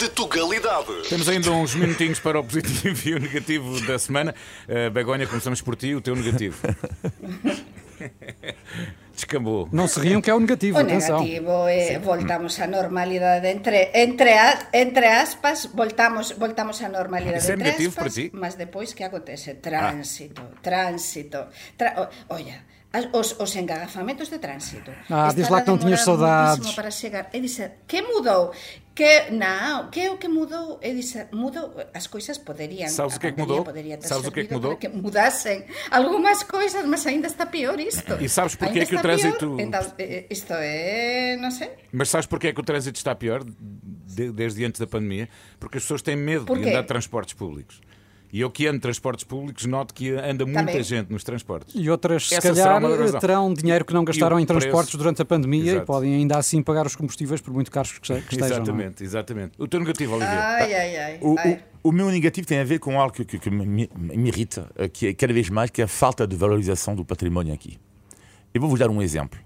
de 0.00 0.08
Tugalidade. 0.08 1.08
Temos 1.10 1.28
ainda 1.28 1.50
uns 1.50 1.74
minutinhos 1.74 2.18
para 2.18 2.40
o 2.40 2.44
positivo 2.44 2.96
e 3.06 3.14
o 3.14 3.20
negativo 3.20 3.78
da 3.86 3.98
semana. 3.98 4.34
Uh, 4.66 4.90
Begonha, 4.90 5.26
começamos 5.26 5.60
por 5.60 5.76
ti, 5.76 5.94
o 5.94 6.00
teu 6.00 6.16
negativo. 6.16 6.56
Descambou. 9.12 9.68
Não 9.70 9.86
se 9.86 10.00
riam 10.00 10.22
que 10.22 10.30
é 10.30 10.34
o 10.34 10.40
negativo. 10.40 10.78
O 10.78 10.80
atenção. 10.80 11.20
negativo 11.20 11.68
é 11.68 11.98
voltamos 11.98 12.58
à 12.58 12.66
normalidade 12.66 13.46
entre 13.46 13.90
entre 13.92 14.30
entre 14.72 15.06
aspas, 15.06 15.68
voltamos 15.74 16.30
voltamos 16.32 16.80
à 16.80 16.88
normalidade 16.88 17.42
Isso 17.42 17.50
é 17.50 17.54
entre 17.54 17.64
negativo 17.64 17.90
aspas, 17.90 18.14
para 18.14 18.22
ti? 18.22 18.30
mas 18.32 18.54
depois 18.54 18.94
que 18.94 19.04
acontece 19.04 19.52
tránsito, 19.56 20.40
ah. 20.40 20.60
tránsito. 20.62 21.44
Tra... 21.76 22.08
Olha, 22.30 22.64
os, 23.12 23.38
os 23.38 23.54
engagafamentos 23.54 24.28
de 24.30 24.38
tránsito. 24.38 24.90
Ah, 25.10 25.30
diz 25.34 25.48
lá 25.48 25.60
que 25.60 25.68
não 25.68 25.78
tinhas 25.78 26.00
saudades. 26.00 26.72
para 26.72 26.90
chegar. 26.90 27.28
E 27.32 27.40
dizer, 27.40 27.72
que 27.86 28.02
mudou? 28.02 28.52
Que, 29.00 29.30
não, 29.30 29.88
que 29.88 30.10
o 30.10 30.18
que 30.18 30.28
mudou? 30.28 30.78
Dizer, 30.78 31.28
mudou, 31.32 31.74
as 31.94 32.06
coisas 32.06 32.36
poderiam... 32.36 32.86
Sabes 32.86 33.16
o 33.16 33.20
que 33.20 33.28
é 33.28 33.32
que 33.32 33.40
mudou? 33.40 33.64
Sabes 34.02 34.26
o 34.26 34.30
que 34.30 34.40
é 34.40 34.44
que 34.44 34.52
mudou? 34.52 34.76
que 34.76 34.88
mudassem 34.90 35.64
algumas 35.90 36.42
coisas, 36.42 36.84
mas 36.84 37.06
ainda 37.06 37.26
está 37.26 37.46
pior 37.46 37.80
isto. 37.80 38.22
E 38.22 38.28
sabes 38.28 38.56
porquê 38.56 38.80
é 38.80 38.84
que 38.84 38.94
o 38.94 39.00
trânsito... 39.00 39.56
Pior. 39.56 39.60
Então, 39.60 39.80
isto 40.28 40.52
é, 40.52 41.34
não 41.40 41.50
sei. 41.50 41.70
Mas 41.90 42.10
sabes 42.10 42.26
porquê 42.26 42.48
é 42.48 42.52
que 42.52 42.60
o 42.60 42.62
trânsito 42.62 42.98
está 42.98 43.14
pior 43.14 43.42
desde 43.42 44.66
antes 44.66 44.78
da 44.78 44.86
pandemia? 44.86 45.30
Porque 45.58 45.78
as 45.78 45.84
pessoas 45.84 46.02
têm 46.02 46.14
medo 46.14 46.44
de 46.44 46.68
andar 46.68 46.82
de 46.82 46.88
transportes 46.88 47.32
públicos. 47.32 47.80
E 48.32 48.40
eu 48.40 48.50
que 48.50 48.66
ando 48.66 48.76
de 48.76 48.82
transportes 48.82 49.24
públicos 49.24 49.66
noto 49.66 49.92
que 49.92 50.10
anda 50.12 50.44
muita 50.46 50.60
Também. 50.60 50.82
gente 50.82 51.10
nos 51.10 51.24
transportes. 51.24 51.74
E 51.74 51.90
outras, 51.90 52.28
se 52.28 52.36
Essa 52.36 52.54
calhar, 52.54 52.80
terão 53.20 53.52
dinheiro 53.52 53.84
que 53.84 53.92
não 53.92 54.04
gastaram 54.04 54.38
em 54.38 54.46
transportes 54.46 54.90
preço... 54.90 54.98
durante 54.98 55.20
a 55.20 55.24
pandemia 55.24 55.72
Exato. 55.72 55.82
e 55.82 55.86
podem 55.86 56.14
ainda 56.14 56.38
assim 56.38 56.62
pagar 56.62 56.86
os 56.86 56.94
combustíveis 56.94 57.40
por 57.40 57.52
muito 57.52 57.70
caros 57.70 57.98
que, 57.98 58.12
estejam. 58.12 58.46
Exatamente, 58.46 59.02
é? 59.02 59.06
exatamente. 59.06 59.52
O 59.58 59.66
teu 59.66 59.80
negativo, 59.80 60.14
Olivier? 60.14 60.38
Ai, 60.38 60.74
ai, 60.74 60.96
ai. 60.96 61.18
O, 61.20 61.36
ai. 61.38 61.60
O, 61.82 61.88
o, 61.88 61.92
meu 61.92 62.08
negativo 62.10 62.46
tem 62.46 62.60
a 62.60 62.64
ver 62.64 62.78
com 62.78 63.00
algo 63.00 63.12
que, 63.12 63.24
que, 63.24 63.38
que 63.38 63.50
me, 63.50 63.90
me, 63.96 64.28
irrita, 64.28 64.70
eh, 64.76 64.88
que 64.88 65.08
é 65.08 65.14
cada 65.14 65.32
vez 65.32 65.50
mais, 65.50 65.70
que 65.70 65.80
é 65.80 65.84
a 65.84 65.88
falta 65.88 66.24
de 66.26 66.36
valorização 66.36 66.94
do 66.94 67.04
património 67.04 67.52
aqui. 67.52 67.78
Eu 68.54 68.60
vou-vos 68.60 68.78
dar 68.78 68.90
um 68.90 69.02
exemplo. 69.02 69.38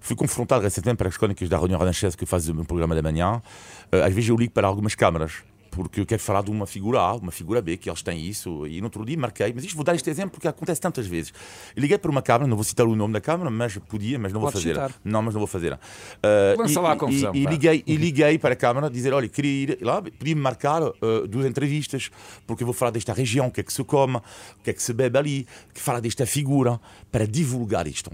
Fui 0.00 0.16
confrontado 0.16 0.64
recentemente 0.64 0.96
para 0.96 1.08
as 1.08 1.16
crónicas 1.16 1.48
da 1.48 1.58
Reunião 1.58 1.78
Renascença 1.78 2.16
que 2.16 2.26
faz 2.26 2.48
o 2.48 2.54
meu 2.54 2.64
programa 2.64 2.94
da 2.94 3.02
manhã. 3.02 3.42
Eh, 3.90 4.02
às 4.02 4.12
vezes 4.14 4.30
eu 4.30 4.36
ligo 4.36 4.52
para 4.52 4.66
algumas 4.66 4.94
câmaras 4.94 5.42
porque 5.72 6.00
eu 6.00 6.06
quero 6.06 6.22
falar 6.22 6.42
de 6.42 6.50
uma 6.50 6.66
figura 6.66 7.00
A, 7.00 7.14
uma 7.14 7.32
figura 7.32 7.62
B, 7.62 7.78
que 7.78 7.88
eles 7.88 8.02
têm 8.02 8.26
isso, 8.26 8.66
e 8.66 8.78
no 8.80 8.86
outro 8.86 9.04
dia 9.06 9.16
marquei, 9.16 9.52
mas 9.54 9.64
isto 9.64 9.74
vou 9.74 9.82
dar 9.82 9.94
este 9.94 10.08
exemplo 10.10 10.32
porque 10.32 10.46
acontece 10.46 10.78
tantas 10.78 11.06
vezes. 11.06 11.32
Liguei 11.74 11.96
para 11.96 12.10
uma 12.10 12.20
câmara, 12.20 12.46
não 12.46 12.56
vou 12.56 12.62
citar 12.62 12.86
o 12.86 12.94
nome 12.94 13.14
da 13.14 13.22
câmara, 13.22 13.50
mas 13.50 13.78
podia, 13.78 14.18
mas 14.18 14.34
não 14.34 14.42
Pode 14.42 14.52
vou 14.52 14.60
fazer. 14.60 14.74
Citar. 14.74 14.94
Não, 15.02 15.22
mas 15.22 15.32
não 15.32 15.40
vou 15.40 15.46
fazer. 15.46 15.72
Uh, 15.72 16.58
Lança 16.58 16.78
e, 16.78 16.82
lá 16.82 16.92
a 16.92 16.96
confusão. 16.96 17.34
E, 17.34 17.42
e, 17.42 17.46
liguei, 17.46 17.82
e 17.86 17.96
liguei 17.96 18.38
para 18.38 18.52
a 18.52 18.56
câmara, 18.56 18.90
dizer, 18.90 19.14
olha, 19.14 19.26
queria 19.28 19.62
ir 19.62 19.78
lá, 19.80 20.02
podia-me 20.02 20.42
marcar 20.42 20.82
uh, 20.82 20.92
duas 21.26 21.46
entrevistas, 21.46 22.10
porque 22.46 22.62
eu 22.62 22.66
vou 22.66 22.74
falar 22.74 22.90
desta 22.90 23.14
região, 23.14 23.46
o 23.46 23.50
que 23.50 23.60
é 23.60 23.64
que 23.64 23.72
se 23.72 23.82
come, 23.82 24.16
o 24.16 24.62
que 24.62 24.70
é 24.70 24.72
que 24.74 24.82
se 24.82 24.92
bebe 24.92 25.16
ali, 25.16 25.46
que 25.72 25.80
fala 25.80 26.02
desta 26.02 26.26
figura, 26.26 26.78
para 27.10 27.26
divulgar 27.26 27.86
isto. 27.86 28.10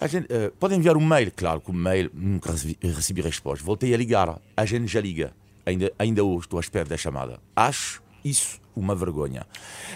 A 0.00 0.06
gente, 0.06 0.24
uh, 0.24 0.50
pode 0.58 0.74
enviar 0.74 0.96
um 0.96 1.06
mail, 1.06 1.30
claro 1.36 1.60
que 1.60 1.70
o 1.70 1.74
mail 1.74 2.10
nunca 2.14 2.50
recebi, 2.50 2.78
recebi 2.82 3.20
resposta. 3.20 3.62
Voltei 3.62 3.92
a 3.92 3.96
ligar, 3.98 4.40
a 4.56 4.64
gente 4.64 4.86
já 4.86 5.00
liga 5.02 5.34
ainda, 5.64 5.92
ainda 5.98 6.24
hoje 6.24 6.46
estou 6.46 6.58
à 6.58 6.60
espera 6.60 6.84
da 6.84 6.96
chamada. 6.96 7.40
Acho 7.54 8.02
isso 8.24 8.60
uma 8.74 8.94
vergonha. 8.94 9.46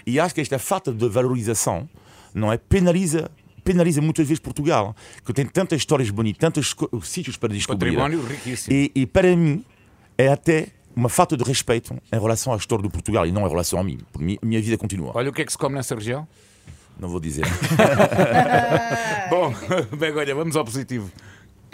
E 0.07 0.21
acho 0.21 0.35
que 0.35 0.41
esta 0.41 0.59
falta 0.59 0.93
de 0.93 1.09
valorização 1.09 1.89
não 2.35 2.53
é 2.53 2.59
penaliza 2.59 3.31
penaliza 3.65 4.01
muitas 4.01 4.29
vezes 4.29 4.39
Portugal, 4.39 4.95
que 5.25 5.33
tem 5.33 5.45
tantas 5.45 5.81
histórias 5.81 6.09
bonitas, 6.09 6.39
tantos 6.39 6.77
sítios 7.03 7.37
para 7.37 7.53
descobrir. 7.53 7.97
Património 7.97 8.25
riquíssimo. 8.25 8.73
E, 8.73 8.93
e, 8.95 9.07
para 9.07 9.35
mim 9.35 9.65
é 10.17 10.29
até 10.29 10.69
uma 10.95 11.09
falta 11.09 11.37
de 11.37 11.43
respeito 11.43 11.93
em 12.13 12.21
relação 12.21 12.53
à 12.53 12.57
história 12.57 12.83
do 12.83 12.89
Portugal 12.89 13.27
e 13.27 13.33
não 13.33 13.45
em 13.45 13.49
relação 13.49 13.81
a 13.81 13.83
mim. 13.83 13.99
Por 14.13 14.23
mim, 14.23 14.39
a 14.41 14.47
minha 14.47 14.63
vida 14.63 14.79
continua. 14.79 15.11
Olha 15.15 15.31
o 15.31 15.33
que 15.33 15.43
é 15.43 15.45
que 15.45 15.51
se 15.51 15.59
come 15.59 15.75
nessa 15.75 15.97
região? 15.97 16.29
Não 16.99 17.09
vou 17.09 17.19
dizer. 17.19 17.45
Bom, 19.29 19.53
Begonha, 19.99 20.35
vamos 20.35 20.55
ao 20.55 20.65
positivo. 20.65 21.11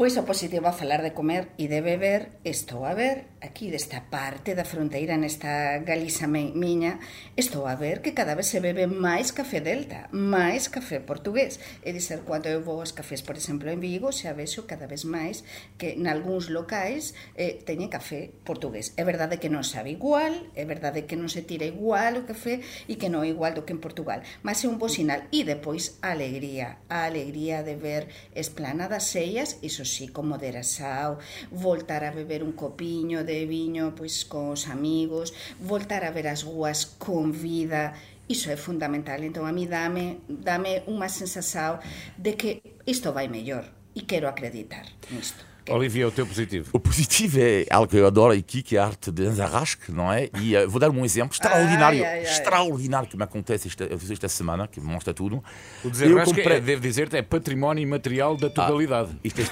Pois 0.02 0.18
o 0.18 0.26
positivo 0.26 0.66
a 0.66 0.74
falar 0.74 0.98
de 1.06 1.14
comer 1.14 1.54
e 1.62 1.70
de 1.70 1.78
beber 1.78 2.42
estou 2.42 2.82
a 2.90 2.90
ver 2.90 3.38
aquí 3.38 3.70
desta 3.70 4.10
parte 4.10 4.58
da 4.58 4.66
fronteira 4.66 5.14
nesta 5.14 5.78
Galiza 5.86 6.26
miña 6.26 6.98
estou 7.38 7.70
a 7.70 7.78
ver 7.78 8.02
que 8.02 8.10
cada 8.10 8.34
vez 8.34 8.50
se 8.50 8.58
bebe 8.58 8.90
máis 8.90 9.30
café 9.30 9.62
delta, 9.62 10.10
máis 10.10 10.66
café 10.66 10.98
portugués. 10.98 11.62
E 11.86 11.94
dizer, 11.94 12.26
cando 12.26 12.50
eu 12.50 12.66
vou 12.66 12.82
aos 12.82 12.90
cafés 12.90 13.22
por 13.22 13.38
exemplo 13.38 13.70
en 13.70 13.78
Vigo, 13.78 14.10
xa 14.10 14.34
vexo 14.34 14.66
cada 14.66 14.90
vez 14.90 15.06
máis 15.06 15.46
que 15.78 15.94
nalgúns 15.94 16.50
locais 16.50 17.14
eh, 17.38 17.62
teñen 17.62 17.86
café 17.86 18.34
portugués. 18.42 18.98
É 18.98 19.06
verdade 19.06 19.38
que 19.38 19.46
non 19.46 19.62
sabe 19.62 19.94
igual, 19.94 20.34
é 20.58 20.66
verdade 20.66 21.06
que 21.06 21.14
non 21.14 21.30
se 21.30 21.46
tira 21.46 21.62
igual 21.62 22.18
o 22.18 22.26
café 22.26 22.58
e 22.90 22.98
que 22.98 23.06
non 23.06 23.22
é 23.22 23.30
igual 23.30 23.54
do 23.54 23.62
que 23.62 23.70
en 23.70 23.78
Portugal, 23.78 24.26
mas 24.42 24.62
é 24.62 24.66
un 24.66 24.82
bo 24.82 24.90
sinal. 24.90 25.30
E 25.30 25.46
depois 25.46 26.02
a 26.02 26.10
alegría, 26.10 26.82
a 26.90 27.06
alegría 27.06 27.62
de 27.62 27.78
ver 27.78 28.10
esplanadas 28.34 29.06
sellas, 29.06 29.62
iso 29.62 29.91
sí, 29.92 30.08
con 30.08 30.28
moderação, 30.32 31.20
voltar 31.52 32.04
a 32.04 32.10
beber 32.10 32.40
un 32.42 32.52
copiño 32.52 33.24
de 33.24 33.44
viño 33.44 33.92
pois 33.92 34.24
cos 34.24 34.68
amigos, 34.68 35.36
voltar 35.60 36.04
a 36.04 36.10
ver 36.10 36.26
as 36.32 36.42
guas 36.42 36.86
con 36.96 37.32
vida, 37.32 37.92
iso 38.28 38.48
é 38.50 38.56
fundamental. 38.56 39.20
Entón 39.20 39.44
a 39.44 39.52
mí 39.52 39.68
dame, 39.68 40.24
dame 40.28 40.82
unha 40.88 41.12
sensación 41.12 41.78
de 42.16 42.32
que 42.40 42.50
isto 42.88 43.12
vai 43.12 43.28
mellor 43.28 43.68
e 43.92 44.08
quero 44.08 44.26
acreditar 44.28 44.88
nisto. 45.12 45.51
Olivia, 45.68 46.08
o 46.08 46.10
teu 46.10 46.26
positivo. 46.26 46.70
O 46.72 46.80
positivo 46.80 47.38
é 47.40 47.64
algo 47.70 47.86
que 47.88 47.96
eu 47.96 48.04
adoro 48.06 48.32
aqui, 48.32 48.62
que 48.62 48.76
é 48.76 48.80
a 48.80 48.86
arte 48.86 49.12
de 49.12 49.26
Anzarrasque, 49.26 49.92
não 49.92 50.12
é? 50.12 50.28
E 50.40 50.56
uh, 50.56 50.68
vou 50.68 50.80
dar 50.80 50.90
um 50.90 51.04
exemplo 51.04 51.32
extraordinário, 51.32 52.04
ai, 52.04 52.10
ai, 52.10 52.18
ai. 52.18 52.24
extraordinário 52.24 53.08
que 53.08 53.16
me 53.16 53.22
acontece 53.22 53.68
esta, 53.68 53.84
esta 53.84 54.28
semana, 54.28 54.66
que 54.66 54.80
mostra 54.80 55.14
tudo. 55.14 55.40
O 55.84 55.90
desenrasque, 55.90 56.34
comprei... 56.34 56.56
é, 56.56 56.60
devo 56.60 56.82
dizer-te, 56.82 57.16
é 57.16 57.22
património 57.22 57.80
imaterial 57.82 58.36
da 58.36 58.48
totalidade. 58.48 59.10
Ah, 59.12 59.18
isto 59.22 59.40
é... 59.40 59.44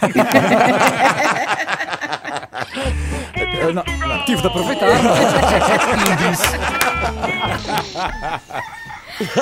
não, 3.72 3.84
não, 3.84 4.24
tive 4.24 4.40
de 4.40 4.48
aproveitar. 4.48 4.88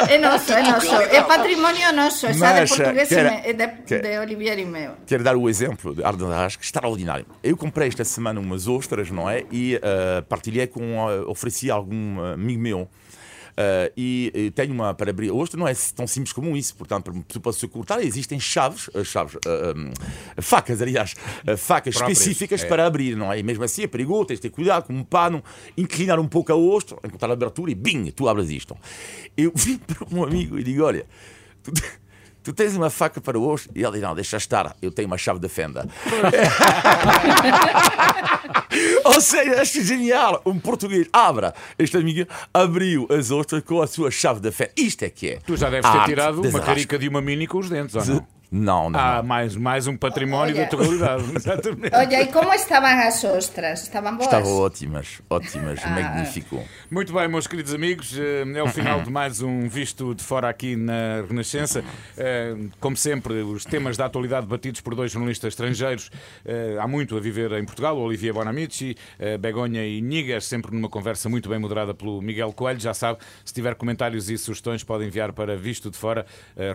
É 0.09 0.19
nosso, 0.19 0.53
é 0.53 0.63
nosso. 0.63 0.95
É 0.95 1.23
património 1.23 1.93
nosso. 1.93 2.27
É 2.27 2.33
de 2.33 2.39
português 2.69 3.11
e 3.11 3.53
de, 3.53 4.01
de 4.01 4.19
Olivier 4.19 4.59
e 4.59 4.65
meu. 4.65 4.93
Quero 5.07 5.23
dar 5.23 5.37
o 5.37 5.49
exemplo 5.49 5.95
de 5.95 6.03
Arden 6.03 6.33
Arrasque, 6.33 6.65
extraordinário. 6.65 7.27
Eu 7.43 7.57
comprei 7.57 7.89
esta 7.89 8.05
semana 8.05 8.41
umas 8.41 8.67
ostras, 8.67 9.11
não 9.11 9.31
é? 9.31 9.45
E 9.51 9.77
uh, 9.77 10.23
partilhei 10.29 10.67
com, 10.67 10.99
uh, 10.99 11.29
ofereci 11.29 11.71
a 11.71 11.75
algum 11.75 12.21
amigo 12.21 12.61
meu. 12.61 12.89
Uh, 13.59 13.91
e, 13.97 14.31
e 14.33 14.51
tenho 14.53 14.73
uma 14.73 14.95
para 14.95 15.11
abrir. 15.11 15.33
Hoje 15.33 15.57
não 15.57 15.67
é 15.67 15.75
tão 15.93 16.07
simples 16.07 16.33
como 16.33 16.57
isso, 16.57 16.77
portanto, 16.77 17.13
para 17.43 17.53
se 17.53 17.67
cortar, 17.67 18.01
existem 18.01 18.39
chaves, 18.39 18.87
uh, 18.95 19.05
chaves 19.05 19.35
uh, 19.35 19.77
um, 19.77 19.91
facas, 20.41 20.81
aliás, 20.81 21.17
facas 21.57 21.97
Próprias, 21.97 22.21
específicas 22.21 22.63
é. 22.63 22.69
para 22.69 22.87
abrir, 22.87 23.17
não 23.17 23.33
é? 23.33 23.41
E 23.41 23.43
mesmo 23.43 23.65
assim 23.65 23.83
é 23.83 23.89
perigoso, 23.89 24.27
tens 24.27 24.37
de 24.37 24.43
ter 24.43 24.51
cuidado 24.51 24.85
com 24.85 24.93
um 24.93 25.03
pano, 25.03 25.43
inclinar 25.77 26.21
um 26.21 26.29
pouco 26.29 26.53
a 26.53 26.57
ostra, 26.57 26.99
encontrar 27.03 27.31
a 27.31 27.33
abertura 27.33 27.73
e 27.73 27.75
bing, 27.75 28.13
tu 28.13 28.29
abres 28.29 28.49
isto. 28.49 28.77
Eu 29.37 29.51
vim 29.53 29.77
para 29.77 30.07
um 30.13 30.23
amigo 30.23 30.57
e 30.57 30.63
digo: 30.63 30.85
olha. 30.85 31.05
Tu 31.61 31.73
tu 32.49 32.55
tens 32.55 32.75
uma 32.75 32.89
faca 32.89 33.21
para 33.21 33.39
o 33.39 33.47
osso? 33.47 33.69
E 33.75 33.83
ele 33.83 33.93
diz, 33.93 34.01
não, 34.01 34.15
deixa 34.15 34.39
estar, 34.39 34.75
eu 34.81 34.91
tenho 34.91 35.07
uma 35.07 35.19
chave 35.19 35.39
de 35.39 35.51
fenda. 35.51 35.85
Ou 39.05 39.21
seja, 39.21 39.61
acho 39.61 39.83
genial. 39.83 40.41
Um 40.47 40.59
português 40.59 41.07
abra, 41.13 41.53
este 41.79 41.99
amigo 41.99 42.27
abriu 42.55 43.07
as 43.11 43.31
ostras 43.31 43.63
com 43.63 43.83
a 43.83 43.87
sua 43.87 44.11
chave 44.11 44.41
de 44.41 44.51
fenda. 44.51 44.71
Isto 44.79 45.05
é 45.05 45.11
que 45.11 45.29
é. 45.29 45.41
Tu 45.47 45.59
já 45.59 45.69
deves 45.69 45.91
ter 45.91 46.05
tirado 46.07 46.41
uma 46.41 46.61
carica 46.61 46.99
de 46.99 47.07
uma 47.07 47.21
mini 47.21 47.47
com 47.47 47.59
os 47.59 47.69
dentes, 47.69 47.95
ou 47.95 48.07
não? 48.07 48.27
Não, 48.51 48.89
não. 48.89 48.99
Ah. 48.99 49.23
Mais, 49.23 49.55
mais 49.55 49.87
um 49.87 49.97
património 49.97 50.55
Olha. 50.55 50.67
da 50.67 50.75
atualidade. 50.75 51.25
Exatamente. 51.37 51.95
Olha, 51.95 52.23
e 52.23 52.27
como 52.33 52.53
estavam 52.55 52.89
as 52.89 53.23
ostras? 53.23 53.83
Estavam 53.83 54.13
boas? 54.17 54.25
Estavam 54.25 54.59
ótimas, 54.59 55.21
ótimas, 55.29 55.81
ah. 55.85 55.91
magnífico. 55.91 56.65
Muito 56.91 57.13
bem, 57.13 57.29
meus 57.29 57.47
queridos 57.47 57.75
amigos, 57.75 58.17
eh, 58.19 58.45
é 58.55 58.63
o 58.63 58.69
final 58.69 59.03
de 59.03 59.11
mais 59.11 59.43
um 59.43 59.69
Visto 59.69 60.15
de 60.15 60.25
Fora 60.25 60.49
aqui 60.49 60.77
na 60.77 61.23
Renascença. 61.29 61.85
Eh, 62.17 62.57
como 62.81 62.97
sempre, 62.97 63.35
os 63.43 63.67
temas 63.67 63.99
da 63.99 64.07
atualidade 64.07 64.47
batidos 64.47 64.81
por 64.81 64.95
dois 64.95 65.13
jornalistas 65.13 65.53
estrangeiros. 65.53 66.11
Eh, 66.45 66.79
há 66.81 66.89
muito 66.89 67.19
a 67.19 67.21
viver 67.21 67.53
em 67.53 67.65
Portugal, 67.67 67.99
Olivier 67.99 68.33
Bonamici, 68.33 68.97
Begonha 69.41 69.85
e 69.85 70.01
Nigas, 70.01 70.47
sempre 70.47 70.75
numa 70.75 70.89
conversa 70.89 71.29
muito 71.29 71.49
bem 71.49 71.59
moderada 71.59 71.93
pelo 71.93 72.23
Miguel 72.23 72.53
Coelho. 72.53 72.81
Já 72.81 72.95
sabe, 72.95 73.19
se 73.45 73.53
tiver 73.53 73.75
comentários 73.75 74.31
e 74.31 74.39
sugestões, 74.39 74.83
pode 74.83 75.05
enviar 75.05 75.33
para 75.33 75.57
visto 75.57 75.91
de 75.91 75.99
fora, 75.99 76.25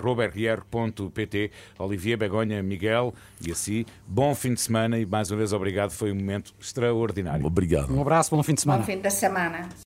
robertguerre.pt 0.02 1.52
Olivier, 1.78 2.18
Begonha, 2.18 2.62
Miguel 2.62 3.14
e 3.46 3.52
assim. 3.52 3.86
Bom 4.08 4.34
fim 4.36 4.54
de 4.54 4.62
semana 4.62 4.98
e 4.98 5.06
mais 5.06 5.32
uma 5.32 5.38
vez 5.38 5.54
obrigado. 5.54 5.92
Foi 5.92 6.12
um 6.12 6.16
momento 6.16 6.54
extraordinário. 6.60 7.46
Obrigado. 7.46 7.94
Um 7.96 8.02
abraço, 8.02 8.36
bom 8.36 8.42
fim 8.44 8.54
de 8.54 8.62
semana. 8.62 8.80
Bom 8.80 8.86
fim 8.86 9.00
de 9.00 9.12
semana. 9.12 9.70